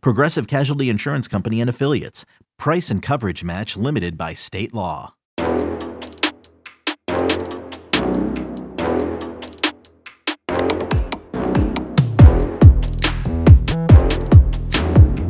[0.00, 2.24] Progressive Casualty Insurance Company and Affiliates.
[2.58, 5.14] Price and coverage match limited by state law.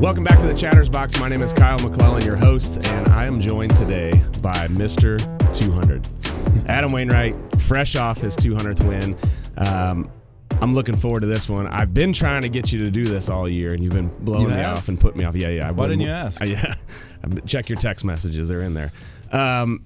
[0.05, 1.19] Welcome back to the Chatter's Box.
[1.19, 4.11] My name is Kyle McClellan, your host, and I am joined today
[4.42, 5.19] by Mr.
[5.55, 6.06] 200.
[6.69, 9.14] Adam Wainwright, fresh off his 200th win.
[9.56, 10.11] Um,
[10.60, 11.66] I'm looking forward to this one.
[11.66, 14.42] I've been trying to get you to do this all year, and you've been blowing
[14.42, 15.36] You me off and putting me off.
[15.36, 15.68] Yeah, yeah.
[15.68, 16.40] I Why didn't you ask?
[16.40, 16.74] Uh, yeah.
[17.46, 18.92] Check your text messages; they're in there.
[19.32, 19.84] Um,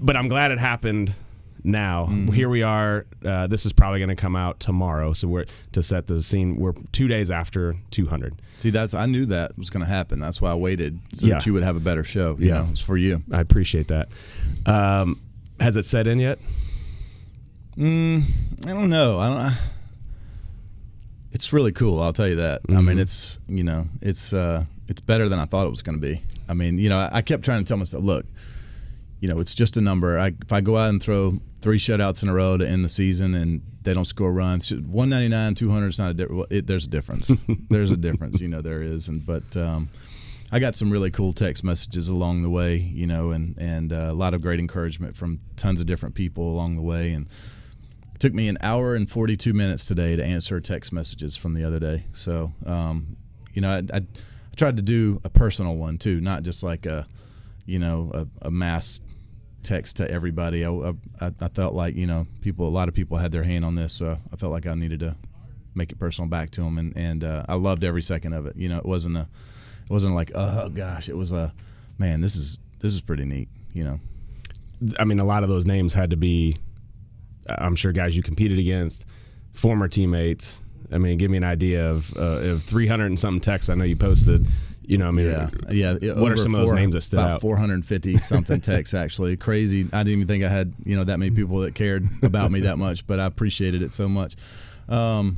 [0.00, 1.12] but I'm glad it happened
[1.62, 2.06] now.
[2.06, 2.32] Mm-hmm.
[2.32, 3.06] Here we are.
[3.24, 5.12] Uh, this is probably going to come out tomorrow.
[5.12, 6.56] So we're to set the scene.
[6.56, 8.34] We're two days after 200.
[8.58, 10.18] See, that's I knew that was going to happen.
[10.18, 11.34] That's why I waited so Yeah.
[11.34, 12.36] that you would have a better show.
[12.40, 12.54] You Yeah.
[12.62, 13.22] know, it's for you.
[13.30, 14.08] I appreciate that.
[14.66, 15.20] Um,
[15.60, 16.38] has it set in yet?
[17.76, 18.24] Mm,
[18.66, 19.18] I don't know.
[19.20, 19.54] I don't.
[21.32, 22.00] It's really cool.
[22.02, 22.62] I'll tell you that.
[22.68, 26.00] I mean, it's you know, it's uh, it's better than I thought it was going
[26.00, 26.20] to be.
[26.48, 28.24] I mean, you know, I, kept trying to tell myself, look,
[29.20, 30.18] you know, it's just a number.
[30.18, 32.88] I, if I go out and throw three shutouts in a row to end the
[32.88, 36.46] season and they don't score runs, 199, 200 is not a difference.
[36.50, 37.30] It, there's a difference.
[37.68, 38.40] there's a difference.
[38.40, 39.08] You know, there is.
[39.08, 39.90] And but um,
[40.50, 42.76] I got some really cool text messages along the way.
[42.76, 46.50] You know, and and uh, a lot of great encouragement from tons of different people
[46.50, 47.12] along the way.
[47.12, 47.26] And
[48.18, 51.62] it took me an hour and 42 minutes today to answer text messages from the
[51.62, 52.02] other day.
[52.12, 53.16] So, um,
[53.54, 56.84] you know, I, I, I tried to do a personal one too, not just like
[56.84, 57.06] a,
[57.64, 59.00] you know, a, a mass
[59.62, 60.64] text to everybody.
[60.64, 60.70] I,
[61.20, 63.76] I, I felt like, you know, people, a lot of people had their hand on
[63.76, 63.92] this.
[63.92, 65.14] So I felt like I needed to
[65.76, 66.76] make it personal back to them.
[66.76, 68.56] And, and uh, I loved every second of it.
[68.56, 69.28] You know, it wasn't a,
[69.84, 71.54] it wasn't like, oh gosh, it was a,
[71.98, 74.00] man, this is, this is pretty neat, you know.
[74.98, 76.56] I mean, a lot of those names had to be,
[77.48, 79.06] I'm sure, guys you competed against,
[79.52, 80.60] former teammates.
[80.90, 82.20] I mean, give me an idea of, uh,
[82.52, 84.46] of 300 and something texts I know you posted.
[84.82, 86.12] You know, I mean, Yeah, yeah.
[86.12, 87.40] What are over some of those names that stood about out?
[87.42, 89.36] 450 something texts actually.
[89.36, 89.86] Crazy.
[89.92, 92.60] I didn't even think I had you know that many people that cared about me
[92.60, 94.34] that much, but I appreciated it so much.
[94.88, 95.36] Um,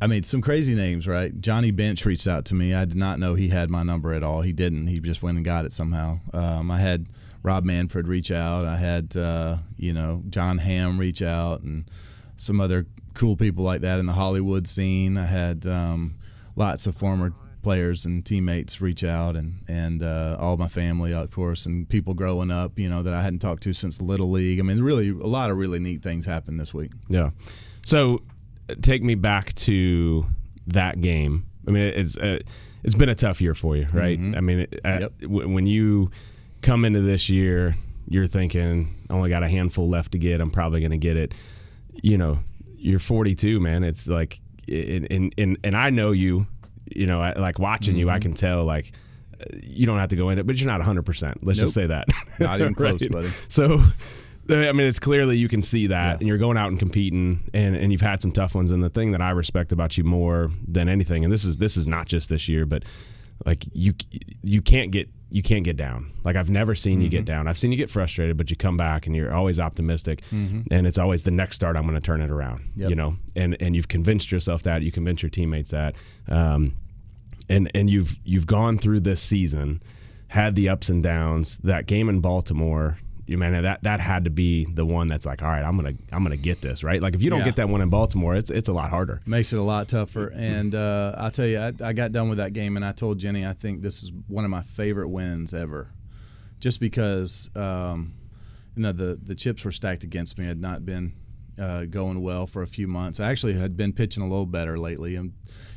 [0.00, 1.36] I mean, some crazy names, right?
[1.40, 2.74] Johnny Bench reached out to me.
[2.74, 4.40] I did not know he had my number at all.
[4.40, 4.86] He didn't.
[4.86, 6.18] He just went and got it somehow.
[6.32, 7.06] Um, I had
[7.42, 8.66] Rob Manfred reach out.
[8.66, 11.84] I had uh, you know Jon Hamm reach out, and
[12.36, 15.16] some other cool people like that in the Hollywood scene.
[15.18, 16.14] I had um,
[16.56, 21.30] lots of former players and teammates reach out, and and uh, all my family, of
[21.30, 24.58] course, and people growing up, you know, that I hadn't talked to since Little League.
[24.60, 26.92] I mean, really, a lot of really neat things happened this week.
[27.08, 27.30] Yeah.
[27.84, 28.22] So
[28.68, 30.26] uh, take me back to
[30.68, 31.46] that game.
[31.66, 32.38] I mean, it's uh,
[32.82, 34.18] it's been a tough year for you, right?
[34.18, 35.12] I mean, it, uh, Yep.
[35.22, 36.10] w- when you
[36.62, 37.76] come into this year,
[38.08, 40.40] you're thinking, I only got a handful left to get.
[40.40, 41.34] I'm probably going to get it.
[42.02, 42.38] You know,
[42.76, 43.84] you're 42, man.
[43.84, 46.46] It's like, and and and, I know you.
[46.86, 48.92] You know, I, like watching you, I can tell like.
[49.40, 51.02] uh, You don't have to go in it, but you're not 100.
[51.04, 52.08] percent Let's just say that.
[52.40, 53.28] Not even close, buddy.
[53.48, 53.80] So,
[54.48, 56.16] I mean, it's clearly you can see that, Yeah.
[56.18, 58.70] and you're going out and competing, and, and you've had some tough ones.
[58.72, 61.76] And the thing that I respect about you more than anything, and this is this
[61.76, 62.84] is not just this year, but
[63.46, 63.94] like you
[64.42, 66.12] you can't get you can't get down.
[66.24, 67.46] Like I've never seen you get down.
[67.46, 70.22] I've seen you get frustrated, but you come back and you're always optimistic,
[70.70, 71.76] and it's always the next start.
[71.76, 72.64] I'm going to turn it around.
[72.76, 72.90] Yep.
[72.90, 74.82] You know, and and you've convinced yourself that.
[74.82, 75.94] You convince your teammates that.
[76.28, 76.74] Um,
[77.48, 79.82] and and you've you've gone through this season,
[80.28, 81.58] had the ups and downs.
[81.58, 82.98] That game in Baltimore,
[83.30, 85.94] you man, that that had to be the one that's like, all right, I'm gonna
[86.12, 87.00] I'm gonna get this right.
[87.00, 87.44] Like if you don't Yeah.
[87.46, 89.20] get that one in Baltimore, it's it's a lot harder.
[89.24, 90.32] Makes it a lot tougher.
[90.34, 93.18] And uh, I'll tell you, I, I got done with that game, and I told
[93.18, 95.92] Jenny, I think this is one of my favorite wins ever,
[96.58, 98.14] just because um,
[98.74, 100.44] you know the the chips were stacked against me.
[100.44, 101.12] Had not been
[101.60, 103.20] uh, going well for a few months.
[103.20, 105.32] I actually had been pitching a little better lately, and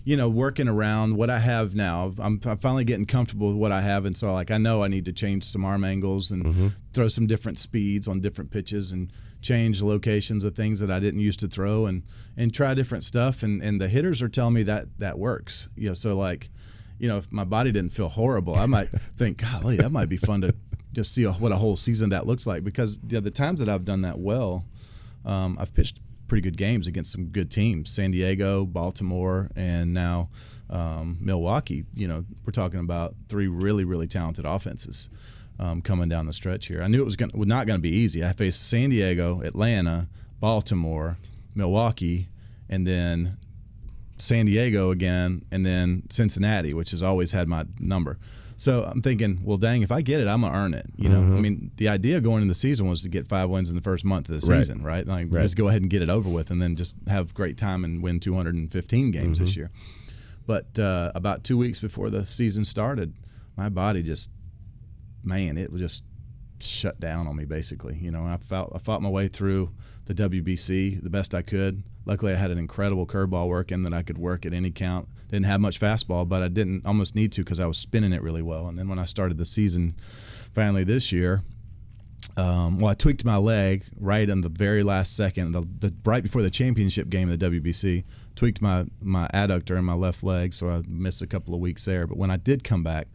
[0.05, 2.13] you know, working around what I have now.
[2.19, 4.87] I'm, I'm finally getting comfortable with what I have, and so like I know I
[4.87, 9.11] need to change some arm angles and throw some different speeds on different pitches and
[9.41, 12.03] change locations of things that I didn't used to throw and
[12.37, 13.43] and try different stuff.
[13.43, 15.69] And and the hitters are telling me that that works.
[15.75, 16.49] You know, so like,
[16.97, 18.87] you know, if my body didn't feel horrible, I might
[19.17, 20.55] think, golly, that might be fun to
[20.93, 22.63] just see a, what a whole season that looks like.
[22.63, 24.65] Because you know, the times that I've done that well,
[25.25, 30.29] um, I've pitched pretty good games against some good teams: San Diego, Baltimore, and now
[30.69, 31.85] um, Milwaukee.
[31.93, 35.09] You know, we're talking about three really, really talented offenses
[35.59, 36.81] um, coming down the stretch here.
[36.83, 38.23] I knew it was, gonna, was not going to be easy.
[38.23, 40.07] I faced San Diego, Atlanta,
[40.39, 41.17] Baltimore,
[41.55, 42.27] Milwaukee,
[42.69, 43.37] and then
[44.17, 48.17] San Diego again, and then Cincinnati, which has always had my number.
[48.57, 50.85] So I'm thinking, well, dang, if I get it, I'm gonna earn it.
[50.95, 51.37] You know, Mm-hmm.
[51.37, 53.81] I mean, the idea going into the season was to get five wins in the
[53.81, 55.05] first month of the season, right?
[55.07, 55.41] Like, Right.
[55.41, 58.01] just go ahead and get it over with, and then just have great time and
[58.03, 59.45] win 215 games Mm-hmm.
[59.45, 59.71] this year.
[60.45, 63.13] But uh, about two weeks before the season started,
[63.55, 64.29] my body just,
[65.23, 66.03] man, it was just
[66.59, 67.95] shut down on me basically.
[67.97, 69.71] You know, I fought I fought my way through
[70.05, 71.83] the WBC the best I could.
[72.05, 75.07] Luckily, I had an incredible curveball working that I could work at any count.
[75.33, 78.21] Didn't have much fastball, but I didn't almost need to because I was spinning it
[78.21, 78.67] really well.
[78.67, 79.95] And then when I started the season,
[80.53, 81.41] finally this year,
[82.37, 86.21] um, well, I tweaked my leg right in the very last second, the, the right
[86.21, 88.03] before the championship game of the WBC.
[88.35, 91.83] Tweaked my my adductor in my left leg, so I missed a couple of weeks
[91.85, 92.05] there.
[92.05, 93.07] But when I did come back,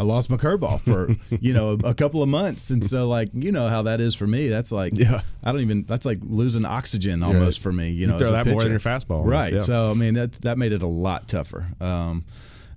[0.00, 3.28] I lost my curveball for you know a, a couple of months, and so like
[3.34, 4.48] you know how that is for me.
[4.48, 5.20] That's like Yeah.
[5.44, 5.84] I don't even.
[5.84, 7.90] That's like losing oxygen almost for me.
[7.90, 9.52] You know, throw as a that more than your fastball, right?
[9.52, 9.58] yeah.
[9.58, 11.66] So I mean that that made it a lot tougher.
[11.82, 12.24] Um,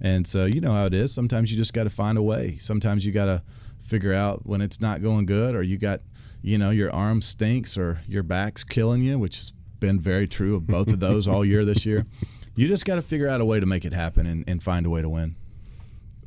[0.02, 1.14] and so you know how it is.
[1.14, 2.58] Sometimes you just got to find a way.
[2.60, 3.42] Sometimes you got to
[3.80, 6.02] figure out when it's not going good, or you got
[6.42, 10.58] you know your arm stinks, or your back's killing you, which has been very true
[10.58, 12.06] of both of those all year this year.
[12.56, 14.86] You just got to figure out a way to make it happen and, and find
[14.86, 15.36] a way to win.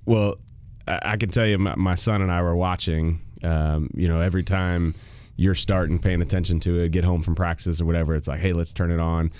[0.06, 0.38] Well,
[0.86, 3.20] I, can tell you, my, my son and I were watching.
[3.42, 4.94] Um, you know, every time
[5.36, 8.52] you're starting paying attention to it, get home from practice or whatever, it's like, hey,
[8.52, 9.30] let's turn it on.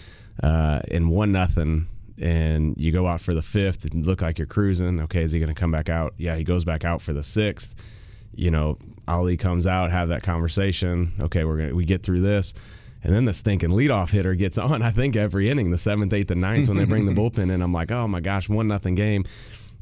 [0.42, 1.86] Uh, and one nothing,
[2.20, 5.00] and you go out for the fifth and look like you're cruising.
[5.00, 6.14] Okay, is he going to come back out?
[6.18, 7.74] Yeah, he goes back out for the sixth.
[8.34, 8.78] You know,
[9.08, 11.14] Ollie comes out, have that conversation.
[11.20, 12.52] Okay, we're gonna we get through this.
[13.02, 14.82] And then the stinking leadoff hitter gets on.
[14.82, 17.62] I think every inning, the seventh, eighth, and ninth, when they bring the bullpen in,
[17.62, 19.24] I'm like, oh my gosh, one nothing game.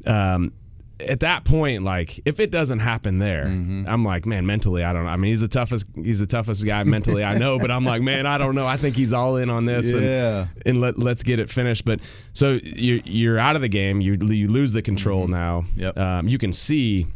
[0.05, 0.53] Um,
[0.99, 3.83] at that point, like if it doesn't happen there, Mm-hmm.
[3.87, 5.09] I'm like, man, mentally, I don't know.
[5.09, 8.01] I mean, he's the toughest, he's the toughest guy mentally I know, but I'm like,
[8.01, 8.65] man, I don't know.
[8.65, 10.41] I think he's all in on this, Yeah.
[10.41, 11.83] and, and let let's get it finished.
[11.85, 11.99] But
[12.33, 15.61] so you you're out of the game, you you lose the control now.
[15.71, 15.79] Mm-hmm.
[15.81, 15.97] Yep.
[15.97, 17.07] Um, you can see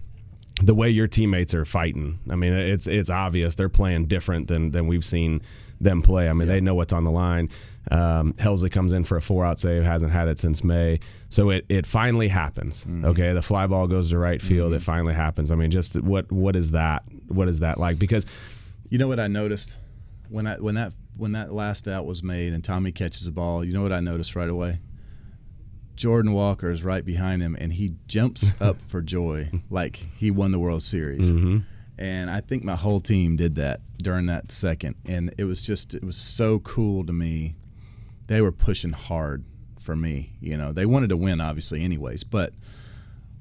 [0.61, 2.19] the way your teammates are fighting.
[2.29, 5.41] I mean, it's it's obvious they're playing different than than we've seen
[5.81, 6.29] them play.
[6.29, 7.49] I mean, they know what's on the line.
[7.91, 10.99] Um, Helsley comes in for a four out save, hasn't had it since May.
[11.29, 12.81] So it, it finally happens.
[12.81, 13.05] Mm-hmm.
[13.05, 14.67] Okay, the fly ball goes to right field.
[14.71, 14.77] Mm-hmm.
[14.77, 15.51] It finally happens.
[15.51, 17.03] I mean, just what what is that?
[17.27, 17.97] What is that like?
[17.97, 18.25] Because
[18.89, 19.77] You know what I noticed
[20.29, 23.63] when I when that when that last out was made and Tommy catches the ball.
[23.63, 24.79] You know what I noticed right away.
[25.95, 30.51] Jordan Walker is right behind him and he jumps up for joy like he won
[30.51, 31.31] the World Series.
[31.31, 31.57] Mm-hmm.
[31.99, 34.95] And I think my whole team did that during that second.
[35.05, 37.55] And it was just it was so cool to me.
[38.27, 39.43] They were pushing hard
[39.81, 40.31] for me.
[40.39, 42.53] You know, they wanted to win obviously anyways, but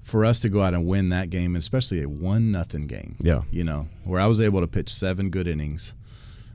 [0.03, 3.43] for us to go out and win that game, especially a one nothing game, Yeah.
[3.53, 5.95] you know, where I was able to pitch seven good innings,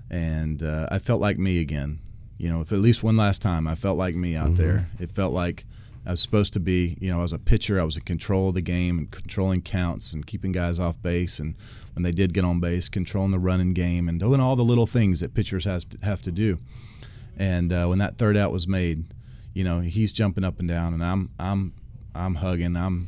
[0.09, 1.99] and uh, I felt like me again.
[2.37, 4.89] You know, if at least one last time, I felt like me out there.
[4.99, 5.65] It felt like
[6.05, 6.97] I was supposed to be.
[6.99, 10.13] You know, as a pitcher, I was in control of the game and controlling counts
[10.13, 11.55] and keeping guys off base, and
[11.93, 14.87] when they did get on base, controlling the running game and doing all the little
[14.87, 16.57] things that pitchers has to, have to do.
[17.37, 19.05] And uh, when that third out was made,
[19.53, 21.73] you know, he's jumping up and down, and I'm I'm
[22.13, 23.07] I'm hugging, I'm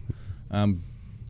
[0.50, 0.84] I'm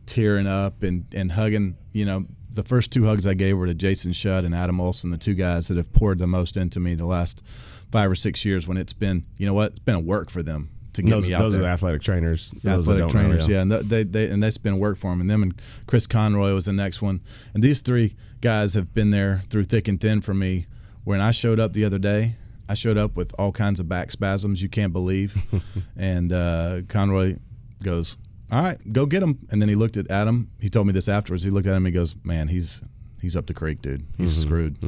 [0.06, 1.76] tearing up and and hugging.
[1.92, 5.10] You know, the first two hugs I gave were to Jason Shutt and Adam Olson,
[5.10, 7.42] the two guys that have poured the most into me the last
[7.90, 8.68] five or six years.
[8.68, 11.28] When it's been, you know what, it's been a work for them to get those,
[11.28, 12.50] me out those there are the athletic trainers.
[12.80, 13.48] athletic don't know, trainers.
[13.48, 15.20] yeah, and they, they and that's been work for them.
[15.20, 15.54] And them and
[15.86, 17.20] Chris Conroy was the next one.
[17.54, 20.66] And these three guys have been there through thick and thin for me.
[21.04, 22.34] When I showed up the other day,
[22.68, 25.36] I showed up with all kinds of back spasms you can't believe.
[25.96, 27.36] and uh, Conroy
[27.82, 28.16] goes,
[28.50, 30.50] "All right, go get him." And then he looked at Adam.
[30.60, 31.44] He told me this afterwards.
[31.44, 31.84] He looked at him.
[31.84, 32.82] He goes, "Man, he's
[33.22, 34.04] he's up the creek, dude.
[34.18, 34.42] He's Mm-hmm.
[34.42, 34.80] screwed."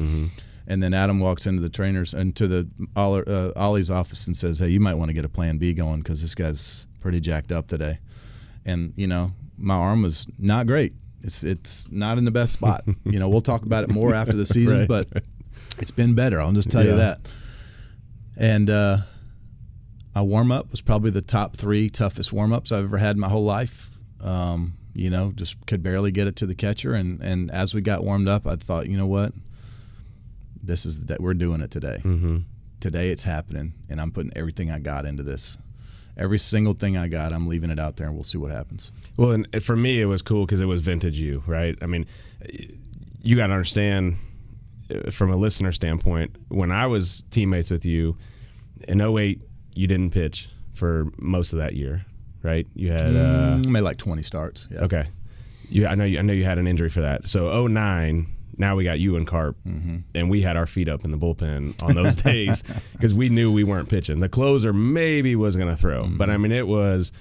[0.69, 4.59] And then Adam walks into the trainers and to the uh, Ollie's office and says,
[4.59, 7.51] "Hey, you might want to get a Plan B going because this guy's pretty jacked
[7.51, 7.97] up today."
[8.65, 10.93] And you know, my arm was not great.
[11.23, 12.83] It's it's not in the best spot.
[13.03, 14.87] you know, we'll talk about it more after the season, Right.
[14.87, 15.07] but
[15.79, 16.39] it's been better.
[16.39, 17.19] I'll just tell you that.
[18.37, 18.97] And uh,
[20.15, 23.19] my warm up was probably the top three toughest warm ups I've ever had in
[23.19, 23.89] my whole life.
[24.21, 26.93] Um, you know, just could barely get it to the catcher.
[26.93, 29.33] And, and as we got warmed up, I thought, you know what?
[30.63, 31.97] This is that we're doing it today.
[32.03, 32.37] Mm-hmm.
[32.79, 35.57] Today it's happening, and I'm putting everything I got into this.
[36.17, 38.91] Every single thing I got, I'm leaving it out there, and we'll see what happens.
[39.17, 41.77] Well, and for me, it was cool because it was vintage you, right?
[41.81, 42.05] I mean,
[43.21, 44.17] you got to understand
[44.93, 48.17] uh, from a listener standpoint, when I was teammates with you
[48.87, 49.41] in 08,
[49.75, 52.05] you didn't pitch for most of that year,
[52.43, 52.67] right?
[52.75, 54.67] You had uh, Mm, made like 20 starts.
[54.71, 54.79] Yeah.
[54.81, 55.07] okay.
[55.69, 57.29] You, I know you, I know you had an injury for that.
[57.29, 58.27] So 09,
[58.59, 59.97] now we got you and Carp, Mm-hmm.
[60.13, 62.63] and we had our feet up in the bullpen on those days
[62.93, 64.19] because we knew we weren't pitching.
[64.19, 66.17] The closer maybe was going to throw, Mm-hmm.
[66.17, 67.11] but I mean it was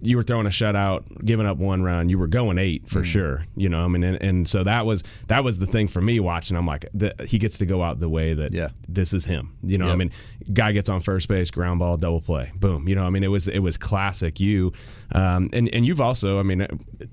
[0.00, 2.88] you were throwing a shutout, giving up one run, you were going eight Mm.
[2.88, 3.44] for sure.
[3.56, 6.20] You know, I mean, and, and so that was that was the thing for me
[6.20, 6.56] watching.
[6.56, 8.68] I'm like, the, he gets to go out the way that Yeah.
[8.88, 9.56] this is him.
[9.64, 10.12] You know, I mean,
[10.52, 12.88] guy gets on first base, ground ball, double play, boom.
[12.88, 14.72] You know, I mean, it was it was classic you,
[15.10, 16.64] um, and and you've also, I mean,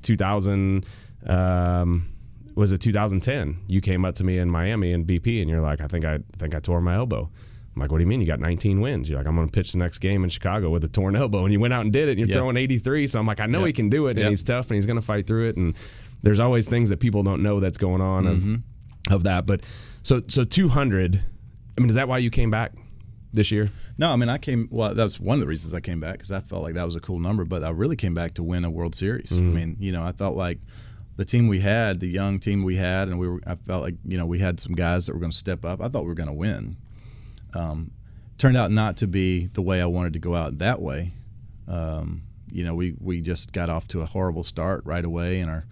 [0.03, 0.85] 2000.
[1.27, 2.07] Um,
[2.55, 3.57] was it 2010?
[3.67, 6.15] You came up to me in Miami in BP, and you're like, I think I,
[6.15, 7.29] I think I tore my elbow.
[7.75, 8.21] I'm like, what do you mean?
[8.21, 9.09] You got 19 wins.
[9.09, 11.43] You're like, I'm going to pitch the next game in Chicago with a torn elbow,
[11.43, 12.11] and you went out and did it.
[12.11, 12.35] And you're Yeah.
[12.35, 13.67] throwing 83, so I'm like, I know Yeah.
[13.67, 15.57] he can do it, and he's tough, and he's going to fight through it.
[15.57, 15.75] And
[16.23, 18.53] there's always things that people don't know that's going on Mm-hmm.
[19.07, 19.45] of, of that.
[19.45, 19.61] But
[20.03, 21.21] so so 200.
[21.77, 22.71] I mean, is that why you came back
[23.33, 23.69] this year?
[23.97, 24.69] No, I mean, I came.
[24.71, 26.85] Well, that was one of the reasons I came back because I felt like that
[26.85, 27.43] was a cool number.
[27.43, 29.37] But I really came back to win a World Series.
[29.39, 30.59] I mean, you know, I felt like
[31.17, 33.39] the team we had, the young team we had, and we were.
[33.45, 35.81] I felt like you know we had some guys that were going to step up.
[35.81, 36.77] I thought we were going to win.
[37.53, 37.91] Um,
[38.37, 41.13] turned out not to be the way I wanted to go out that way.
[41.67, 45.49] Um, you know, we we just got off to a horrible start right away, and
[45.49, 45.65] our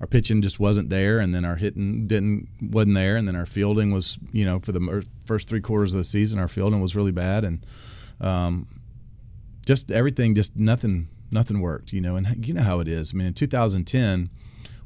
[0.00, 3.46] our pitching just wasn't there, and then our hitting didn't wasn't there, and then our
[3.46, 6.96] fielding was you know for the first three quarters of the season, our fielding was
[6.96, 7.64] really bad, and
[8.20, 8.66] um,
[9.64, 13.12] just everything just nothing nothing worked, you know, and you know how it is.
[13.12, 14.30] I mean, in 2010,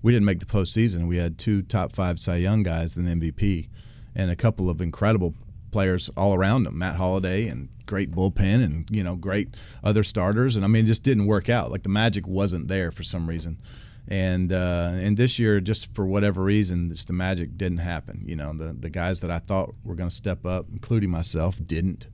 [0.03, 1.09] we didn't make the postseason.
[1.09, 3.69] We had two top five Cy Young guys, then MVP,
[4.15, 5.35] and a couple of incredible
[5.71, 6.79] players all around them.
[6.79, 10.57] Matt Holliday and great bullpen, and you know, great other starters.
[10.57, 11.71] And I mean, it just didn't work out.
[11.71, 13.61] Like the magic wasn't there for some reason.
[14.09, 18.23] And uh, and this year, just for whatever reason, just the magic didn't happen.
[18.27, 21.59] You know, the the guys that I thought were going to step up, including myself,
[21.65, 22.09] didn't.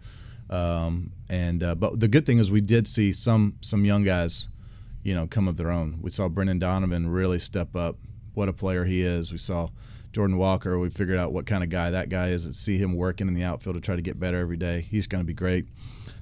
[0.50, 4.48] Um, and uh, but the good thing is we did see some some young guys,
[5.08, 5.98] you know, come of their own.
[6.02, 7.96] We saw Brendan Donovan really step up.
[8.34, 9.32] What a player he is.
[9.32, 9.70] We saw
[10.12, 10.78] Jordan Walker.
[10.78, 12.44] We figured out what kind of guy that guy is.
[12.44, 14.82] And see him working in the outfield to try to get better every day.
[14.90, 15.66] He's going to be great.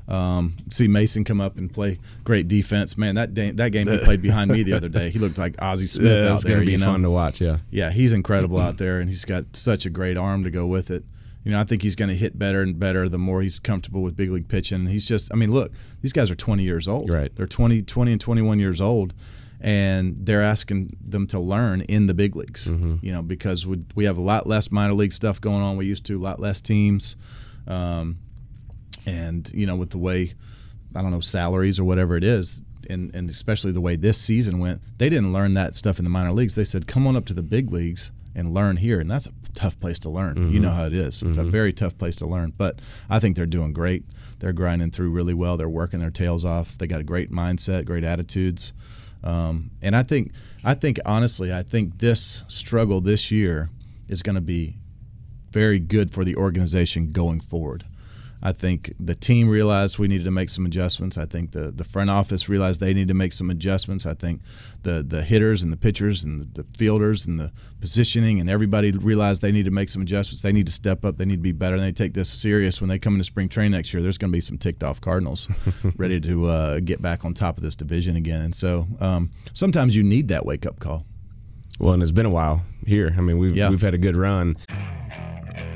[0.06, 2.96] Um, see Mason come up and play great defense.
[2.96, 5.10] Man, that day, that game he played behind me the other day.
[5.10, 6.52] He looked like Ozzie Smith Yeah, out it's there.
[6.52, 6.86] going to be you know?
[6.86, 7.40] fun to watch.
[7.40, 7.58] Yeah.
[7.70, 10.92] yeah, he's incredible out there, and he's got such a great arm to go with
[10.92, 11.04] it.
[11.46, 14.02] You know, I think he's going to hit better and better the more he's comfortable
[14.02, 14.86] with big league pitching.
[14.86, 15.70] He's just, I mean, look,
[16.02, 17.08] these guys are 20 years old.
[17.08, 17.30] Right.
[17.36, 19.14] They're 20, 20 and 21 years old,
[19.60, 22.66] and they're asking them to learn in the big leagues.
[22.66, 25.76] You know, because we, we have a lot less minor league stuff going on.
[25.76, 27.14] We used to a lot less teams,
[27.68, 28.18] um,
[29.06, 30.34] and you know, with the way
[30.96, 34.58] I don't know salaries or whatever it is, and and especially the way this season
[34.58, 36.56] went, they didn't learn that stuff in the minor leagues.
[36.56, 39.32] They said, "Come on up to the big leagues and learn here," and that's a
[39.54, 40.52] tough place to learn.
[40.52, 41.22] You know how it is.
[41.24, 42.52] It's a very tough place to learn.
[42.56, 44.04] But I think they're doing great.
[44.38, 45.56] They're grinding through really well.
[45.56, 46.76] They're working their tails off.
[46.78, 48.72] They got a great mindset, great attitudes,
[49.24, 50.30] um, and I think
[50.62, 53.70] I think honestly, I think this struggle this year
[54.08, 54.76] is going to be
[55.50, 57.84] very good for the organization going forward.
[58.42, 61.16] I think the team realized we needed to make some adjustments.
[61.18, 64.06] I think the, the front office realized they need to make some adjustments.
[64.06, 64.40] I think
[64.82, 67.50] the the hitters and the pitchers and the, the fielders and the
[67.80, 70.42] positioning and everybody realized they need to make some adjustments.
[70.42, 71.16] They need to step up.
[71.18, 71.76] They need to be better.
[71.76, 74.02] And they take this serious when they come into spring training next year.
[74.02, 75.48] There's going to be some ticked off Cardinals
[75.96, 78.42] ready to uh, get back on top of this division again.
[78.42, 81.06] And so um, sometimes you need that wake up call.
[81.78, 83.14] Well, and it's been a while here.
[83.16, 83.68] I mean, we've Yeah.
[83.68, 84.56] we've had a good run.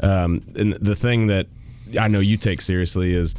[0.00, 1.46] Um, and the thing that
[1.98, 3.34] I know you take seriously is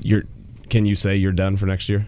[0.00, 0.22] you're.
[0.70, 2.06] Can you say you're done for next year?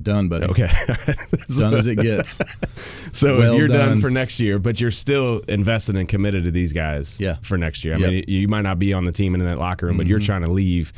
[0.00, 0.46] Done, buddy.
[0.46, 0.70] Okay.
[1.58, 2.38] Done as it gets.
[3.12, 3.88] So Well if you're done.
[3.90, 4.00] done.
[4.00, 7.36] for next year, but you're still invested and committed to these guys Yeah.
[7.42, 7.94] for next year.
[7.94, 8.10] I Yep.
[8.10, 10.18] mean, you might not be on the team and in that locker room, but you're
[10.18, 10.92] trying to leave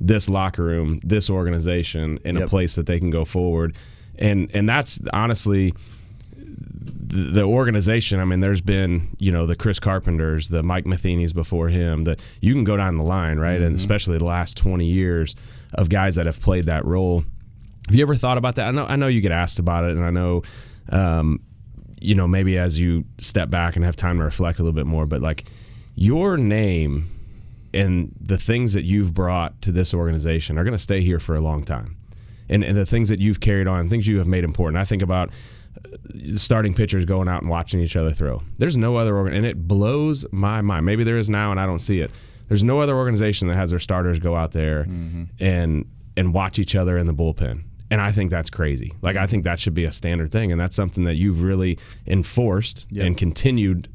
[0.00, 3.74] this locker room, this organization in a place that they can go forward.
[4.18, 5.72] And and that's honestly
[6.62, 8.20] the, organization.
[8.20, 12.04] I mean, there's been you know the Chris Carpenters, the Mike Matheny's before him.
[12.04, 13.60] The you can go down the line, right?
[13.60, 15.34] And especially the last 20 years
[15.74, 17.24] of guys that have played that role.
[17.86, 18.68] Have you ever thought about that?
[18.68, 20.42] I know I know you get asked about it, and I know,
[20.90, 21.40] um,
[22.00, 24.86] you know, maybe as you step back and have time to reflect a little bit
[24.86, 25.06] more.
[25.06, 25.44] But like,
[25.94, 27.10] your name
[27.74, 31.34] and the things that you've brought to this organization are going to stay here for
[31.34, 31.96] a long time.
[32.48, 34.76] And, and the things that you've carried on, things you have made important.
[34.76, 35.30] I think about
[36.36, 38.42] starting pitchers going out and watching each other throw.
[38.58, 40.86] There's no other organ, and it blows my mind.
[40.86, 42.10] Maybe there is now, and I don't see it.
[42.48, 45.24] There's no other organization that has their starters go out there mm-hmm.
[45.40, 45.86] and
[46.16, 47.62] and watch each other in the bullpen.
[47.90, 48.92] And I think that's crazy.
[49.02, 51.78] Like I think that should be a standard thing, and that's something that you've really
[52.06, 53.06] enforced yep.
[53.06, 53.88] and continued,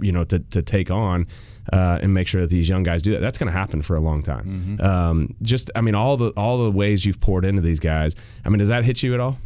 [0.00, 1.26] you know, to, to take on
[1.72, 3.20] uh, and make sure that these young guys do that.
[3.20, 4.78] That's going to happen for a long time.
[4.80, 4.84] Mm-hmm.
[4.84, 8.16] Um, just, I mean, all the all the ways you've poured into these guys.
[8.44, 9.38] I mean, does that hit you at all?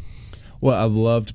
[0.61, 1.35] Well, I've loved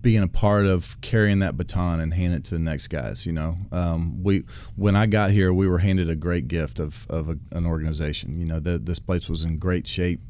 [0.00, 3.26] being a part of carrying that baton and hand it to the next guys.
[3.26, 4.44] You know, um, we
[4.76, 8.38] when I got here, we were handed a great gift of of a, an organization.
[8.38, 10.20] You know, the, this place was in great shape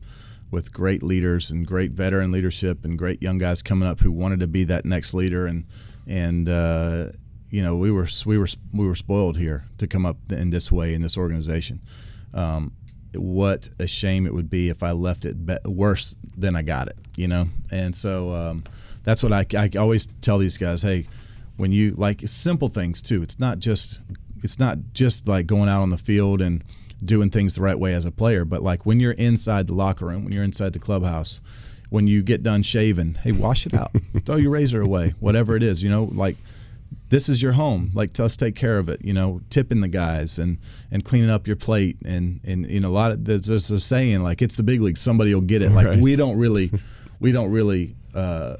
[0.50, 4.40] with great leaders and great veteran leadership and great young guys coming up who wanted
[4.40, 5.66] to be that next leader and
[6.06, 7.08] and uh,
[7.50, 10.70] you know, we were we were we were spoiled here to come up in this
[10.70, 11.80] way in this organization.
[12.34, 12.72] Um,
[13.14, 16.88] what a shame it would be if I left it be- worse than I got
[16.88, 17.46] it, you know.
[17.70, 18.64] And so um,
[19.08, 20.82] that's what I, I always tell these guys.
[20.82, 21.06] Hey,
[21.56, 23.22] when you like simple things too.
[23.22, 24.00] It's not just
[24.42, 26.62] it's not just like going out on the field and
[27.02, 30.04] doing things the right way as a player, but like when you're inside the locker
[30.04, 31.40] room, when you're inside the clubhouse,
[31.88, 33.92] when you get done shaving, hey, wash it out,
[34.26, 36.36] throw your razor away, whatever it is, you know, like
[37.08, 37.90] this is your home.
[37.94, 39.02] Like let's take care of it.
[39.02, 40.58] You know, tipping the guys and
[40.90, 43.80] and cleaning up your plate and and you know a lot of there's, there's a
[43.80, 44.98] saying like it's the big league.
[44.98, 45.72] Somebody will get it.
[45.72, 45.98] Like right.
[45.98, 46.70] we don't really
[47.20, 47.94] we don't really.
[48.14, 48.56] Uh,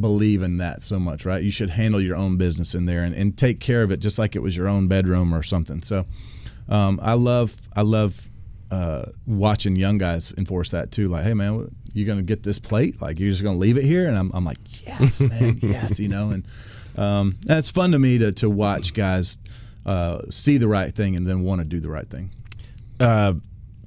[0.00, 1.42] believe in that so much, right?
[1.42, 4.18] You should handle your own business in there and, and take care of it just
[4.18, 5.80] like it was your own bedroom or something.
[5.80, 6.06] So,
[6.68, 8.28] um, I love I love
[8.70, 11.08] uh, watching young guys enforce that too.
[11.08, 13.00] Like, hey man, you're gonna get this plate?
[13.00, 14.08] Like, you're just gonna leave it here?
[14.08, 16.30] And I'm, I'm like, yes, man, yes, you know.
[16.30, 16.46] And
[16.96, 19.38] um, it's fun to me to, to watch guys
[19.86, 22.30] uh, see the right thing and then want to do the right thing.
[22.98, 23.34] Uh,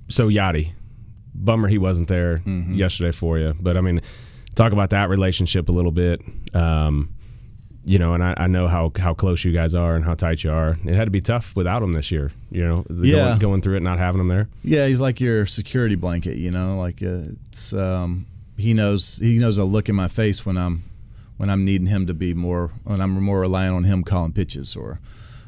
[0.07, 0.71] so Yadi,
[1.33, 2.73] bummer he wasn't there mm-hmm.
[2.73, 4.01] yesterday for you, but I mean,
[4.57, 6.21] talk about that relationship a little bit.
[6.53, 7.13] Um,
[7.85, 10.43] you know, and I, I, know how, how close you guys are and how tight
[10.43, 10.77] you are.
[10.83, 12.33] It had to be tough without him this year.
[12.51, 13.15] You know, yeah.
[13.15, 14.49] going, going through it, not having him there.
[14.61, 16.35] Yeah, he's like your security blanket.
[16.35, 18.25] You know, like uh, it's um,
[18.57, 20.83] he knows he knows a look in my face when I'm
[21.37, 24.75] when I'm needing him to be more when I'm more relying on him calling pitches
[24.75, 24.99] or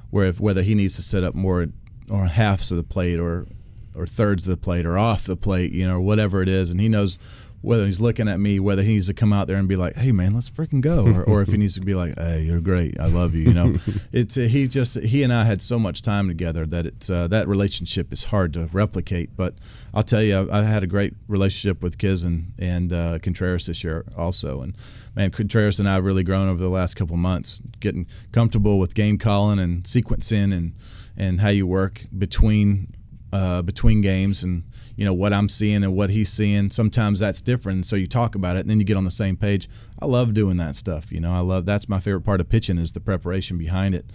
[0.09, 1.67] where if, whether he needs to set up more
[2.09, 3.47] or halves of the plate or
[3.95, 6.79] or thirds of the plate or off the plate, you know, whatever it is, and
[6.79, 7.19] he knows
[7.61, 9.95] whether he's looking at me, whether he needs to come out there and be like,
[9.95, 12.61] "Hey, man, let's freaking go," or, or if he needs to be like, "Hey, you're
[12.61, 13.75] great, I love you," you know,
[14.11, 17.27] it's uh, he just he and I had so much time together that it's uh,
[17.27, 19.35] that relationship is hard to replicate.
[19.35, 19.55] But
[19.93, 23.65] I'll tell you, I, I had a great relationship with Kiz and and uh, Contreras
[23.65, 24.75] this year also, and
[25.15, 28.93] man, Contreras and I have really grown over the last couple months, getting comfortable with
[28.93, 30.73] game calling and sequencing and
[31.17, 32.93] and how you work between
[33.33, 34.63] uh, between games and
[34.99, 36.69] you know what I'm seeing and what he's seeing.
[36.71, 39.37] Sometimes that's different, so you talk about it and then you get on the same
[39.37, 39.69] page.
[39.97, 41.09] I love doing that stuff.
[41.09, 44.05] You know, I love that's my favorite part of pitching is the preparation behind it.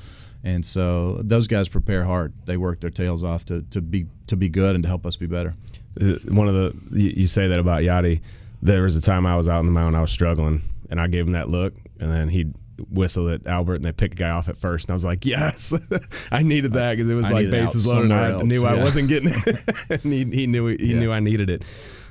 [0.42, 2.34] And so those guys prepare hard.
[2.44, 5.16] They work their tails off to, to be to be good and to help us
[5.16, 5.54] be better.
[5.98, 8.20] Uh, one of the you say that about Yadi.
[8.60, 11.06] There was a time I was out on the mound, I was struggling, and I
[11.06, 12.52] gave him that look, and then he'd
[12.90, 15.24] whistle at Albert, and they pick a guy off at first, and I was like,
[15.24, 15.74] "Yes,
[16.32, 18.12] I needed that because it was I like bases loaded.
[18.12, 18.44] I else.
[18.44, 18.74] knew yeah.
[18.74, 19.58] I wasn't getting it,
[19.90, 21.00] and he, he, knew he yeah.
[21.00, 21.64] knew I needed it."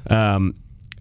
[0.09, 0.55] Um,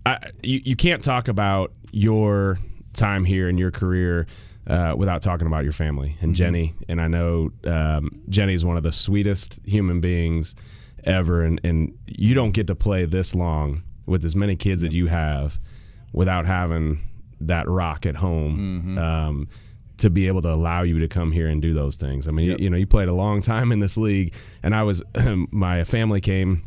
[0.05, 2.59] I, you you can't talk about your
[2.93, 4.27] time here in your career
[4.67, 6.35] uh, without talking about your family and mm-hmm.
[6.35, 6.75] Jenny.
[6.89, 10.55] And I know um, Jenny is one of the sweetest human beings
[11.05, 14.93] ever, and and you don't get to play this long with as many kids that
[14.93, 15.59] you have
[16.13, 17.01] without having
[17.49, 18.59] that rock at home.
[18.59, 18.99] Mm-hmm.
[18.99, 19.49] Um,
[19.99, 22.27] to be able to allow you to come here and do those things.
[22.27, 22.59] I mean, yep.
[22.59, 25.01] you, you, know, you played a long time in this league, and I was,
[25.53, 26.65] my family came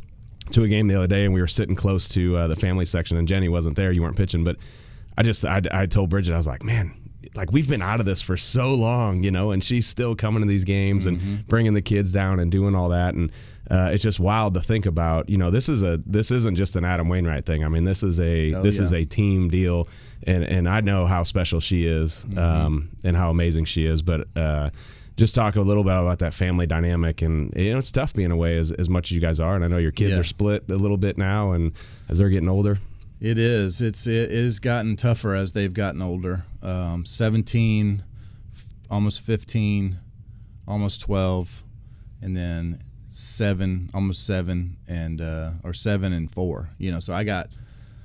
[0.52, 2.86] to a game the other day, and we were sitting close to uh, the family
[2.86, 3.92] section, and Jenny wasn't there.
[3.92, 4.56] You weren't pitching, but
[5.18, 6.94] I just, I, I told Bridget, I was like, man,
[7.34, 10.42] like we've been out of this for so long, you know, and she's still coming
[10.42, 11.24] to these games mm-hmm.
[11.24, 13.32] and bringing the kids down and doing all that, and
[13.72, 15.30] uh, it's just wild to think about.
[15.30, 17.64] You know, this is a this isn't just an Adam Wainwright thing.
[17.64, 18.84] I mean, this is a oh, this yeah.
[18.84, 19.88] is a team deal,
[20.24, 22.38] and and I know how special she is, mm-hmm.
[22.38, 24.28] um, and how amazing she is, but.
[24.36, 24.70] Uh,
[25.18, 28.32] just talk a little bit about that family dynamic and you know it's tough being
[28.32, 30.20] away as, as much as you guys are and i know your kids yeah.
[30.20, 31.72] are split a little bit now and
[32.10, 32.80] as they're getting older
[33.26, 38.04] it is it's it is gotten tougher as they've gotten older um, 17
[38.90, 40.00] almost 15
[40.68, 41.64] almost 12
[42.22, 42.80] and then
[43.16, 46.70] seven, almost seven, and uh, or seven and four.
[46.78, 47.50] You know, so I got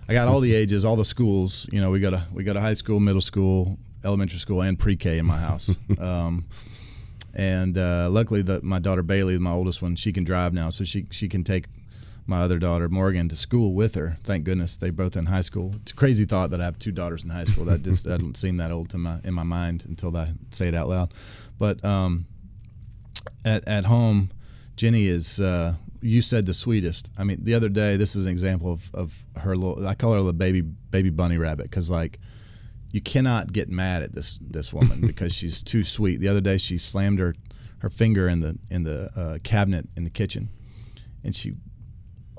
[0.09, 1.68] I got all the ages, all the schools.
[1.72, 4.78] You know, we got a we got a high school, middle school, elementary school, and
[4.78, 5.76] pre-K in my house.
[5.98, 6.46] um,
[7.35, 10.85] and uh, luckily, the, my daughter Bailey, my oldest one, she can drive now, so
[10.85, 11.66] she she can take
[12.31, 14.16] my other daughter Morgan to school with her.
[14.25, 15.73] Thank goodness they both in high school.
[15.83, 17.64] It's a crazy thought that I have two daughters in high school.
[17.66, 20.75] That just doesn't seem that old to my in my mind until I say it
[20.75, 21.12] out loud.
[21.59, 22.27] But um,
[23.45, 24.31] at at home,
[24.77, 25.40] Jenny is.
[25.40, 27.11] Uh, you said the sweetest.
[27.19, 29.87] I mean, the other day, this is an example of, of her little.
[29.87, 32.19] I call her the baby baby bunny rabbit because like
[32.90, 36.21] you cannot get mad at this this woman because she's too sweet.
[36.21, 37.35] The other day, she slammed her
[37.81, 40.49] her finger in the in the uh, cabinet in the kitchen,
[41.23, 41.53] and she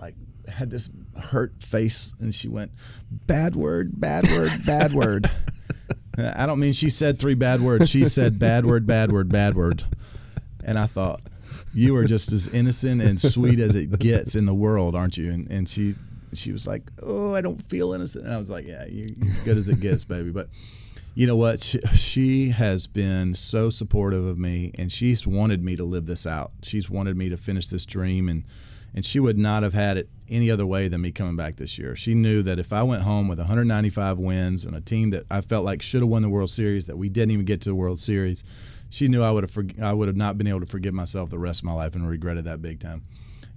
[0.01, 0.15] like
[0.47, 2.71] had this hurt face, and she went,
[3.11, 5.29] "Bad word, bad word, bad word."
[6.17, 7.89] I don't mean she said three bad words.
[7.89, 9.83] She said bad word, bad word, bad word,
[10.63, 11.21] and I thought
[11.73, 15.31] you are just as innocent and sweet as it gets in the world, aren't you?
[15.31, 15.95] And and she
[16.33, 19.33] she was like, "Oh, I don't feel innocent." And I was like, "Yeah, you, you're
[19.45, 20.49] good as it gets, baby." But
[21.13, 21.61] you know what?
[21.61, 26.25] She, she has been so supportive of me, and she's wanted me to live this
[26.25, 26.51] out.
[26.63, 28.43] She's wanted me to finish this dream, and
[28.93, 31.77] and she would not have had it any other way than me coming back this
[31.77, 31.95] year.
[31.95, 35.41] She knew that if I went home with 195 wins and a team that I
[35.41, 37.75] felt like should have won the World Series, that we didn't even get to the
[37.75, 38.43] World Series,
[38.89, 41.29] she knew I would have forg- I would have not been able to forgive myself
[41.29, 43.03] the rest of my life and regretted that big time.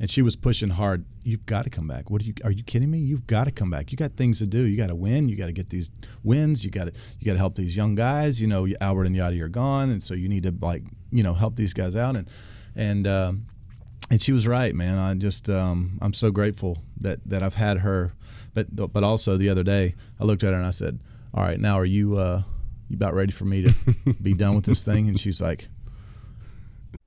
[0.01, 1.05] And she was pushing hard.
[1.23, 2.11] You've got to come back.
[2.11, 2.35] What are you?
[2.42, 2.99] Are you kidding me?
[2.99, 3.92] You've got to come back.
[3.92, 4.62] You got things to do.
[4.62, 5.29] You got to win.
[5.29, 5.90] You got to get these
[6.25, 6.64] wins.
[6.64, 8.40] You got to you got to help these young guys.
[8.40, 11.35] You know, Albert and Yadi are gone, and so you need to like you know
[11.35, 12.16] help these guys out.
[12.16, 12.29] And
[12.75, 13.47] and um,
[14.11, 14.99] and she was right, man.
[14.99, 18.12] I just um, I'm so grateful that that I've had her.
[18.55, 21.01] But but also the other day I looked at her and I said,
[21.33, 22.43] "All right, now are you uh,
[22.88, 25.69] you about ready for me to be done with this thing?" And she's like,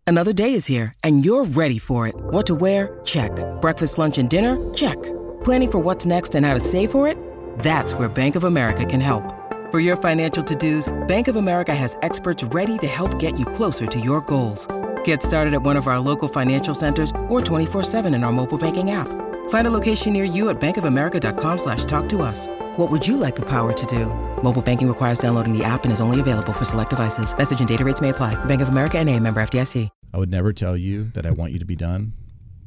[0.10, 2.16] Another day is here, and you're ready for it.
[2.16, 2.98] What to wear?
[3.04, 3.32] Check.
[3.60, 4.58] Breakfast, lunch, and dinner?
[4.74, 4.96] Check.
[5.44, 7.18] Planning for what's next and how to save for it?
[7.60, 9.34] That's where Bank of America can help.
[9.70, 13.86] For your financial to-dos, Bank of America has experts ready to help get you closer
[13.86, 14.66] to your goals.
[15.08, 18.92] Get started at one of our local financial centers or 24-7 in our mobile banking
[18.92, 19.08] app.
[19.48, 22.48] Find a location near you at bankofamerica.com slash talk to us.
[22.76, 24.08] What would you like the power to do?
[24.44, 27.38] Mobile banking requires downloading the app and is only available for select devices.
[27.38, 28.36] Message and data rates may apply.
[28.46, 29.88] Bank of America and a member FDIC.
[30.14, 32.12] I would never tell you that I want you to be done,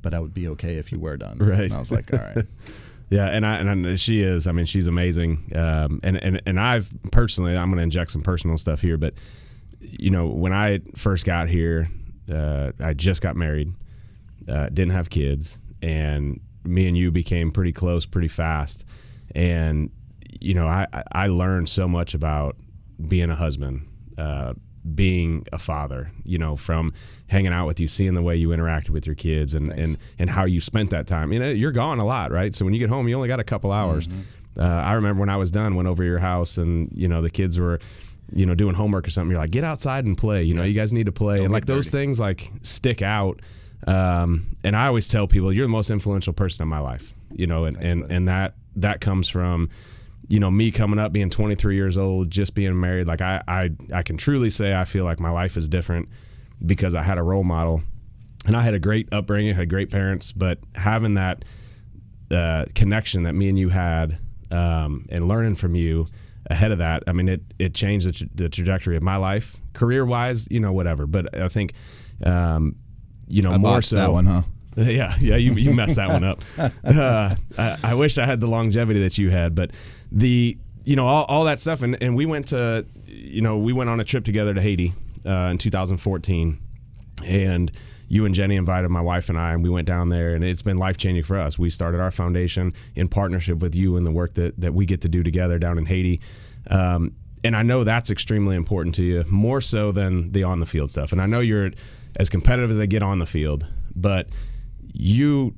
[0.00, 1.36] but I would be okay if you were done.
[1.36, 1.64] Right.
[1.64, 2.46] And I was like, all right.
[3.10, 4.46] Yeah, and I and I, she is.
[4.46, 5.50] I mean, she's amazing.
[5.56, 9.14] Um, and and and I've personally, I'm going to inject some personal stuff here, but
[9.80, 11.88] you know, when I first got here,
[12.30, 13.72] uh, I just got married,
[14.48, 18.84] uh, didn't have kids, and me and you became pretty close pretty fast.
[19.34, 19.90] And
[20.40, 22.56] you know, I I learned so much about
[23.08, 23.86] being a husband.
[24.18, 24.54] Uh,
[24.94, 26.94] being a father, you know, from
[27.26, 30.30] hanging out with you, seeing the way you interacted with your kids, and and and
[30.30, 31.32] how you spent that time.
[31.32, 32.54] You know, you're gone a lot, right?
[32.54, 34.08] So when you get home, you only got a couple hours.
[34.58, 37.22] Uh, I remember when I was done, went over to your house, and you know
[37.22, 37.78] the kids were,
[38.32, 39.30] you know, doing homework or something.
[39.30, 40.42] You're like, get outside and play.
[40.42, 43.40] You know, you guys need to play, and like those things like stick out.
[43.86, 47.14] Um, and I always tell people, you're the most influential person in my life.
[47.32, 49.68] You know, and and and that that comes from
[50.28, 53.70] you know me coming up being 23 years old just being married like I, I
[53.92, 56.08] i can truly say i feel like my life is different
[56.64, 57.82] because i had a role model
[58.46, 61.44] and i had a great upbringing had great parents but having that
[62.30, 64.18] uh, connection that me and you had
[64.52, 66.06] um, and learning from you
[66.46, 69.56] ahead of that i mean it it changed the, tra- the trajectory of my life
[69.74, 71.74] career wise you know whatever but i think
[72.24, 72.76] um,
[73.28, 74.42] you know I more so that one, huh?
[74.76, 76.42] yeah, yeah, you, you messed that one up.
[76.84, 79.70] Uh, I, I wish I had the longevity that you had, but
[80.12, 83.72] the you know all, all that stuff, and, and we went to you know we
[83.72, 84.92] went on a trip together to Haiti
[85.26, 86.58] uh, in 2014,
[87.24, 87.70] and
[88.08, 90.62] you and Jenny invited my wife and I, and we went down there, and it's
[90.62, 91.58] been life changing for us.
[91.58, 95.00] We started our foundation in partnership with you and the work that that we get
[95.02, 96.20] to do together down in Haiti.
[96.68, 100.66] Um, and I know that's extremely important to you, more so than the on the
[100.66, 101.12] field stuff.
[101.12, 101.70] And I know you're
[102.16, 104.28] as competitive as they get on the field, but
[104.92, 105.54] you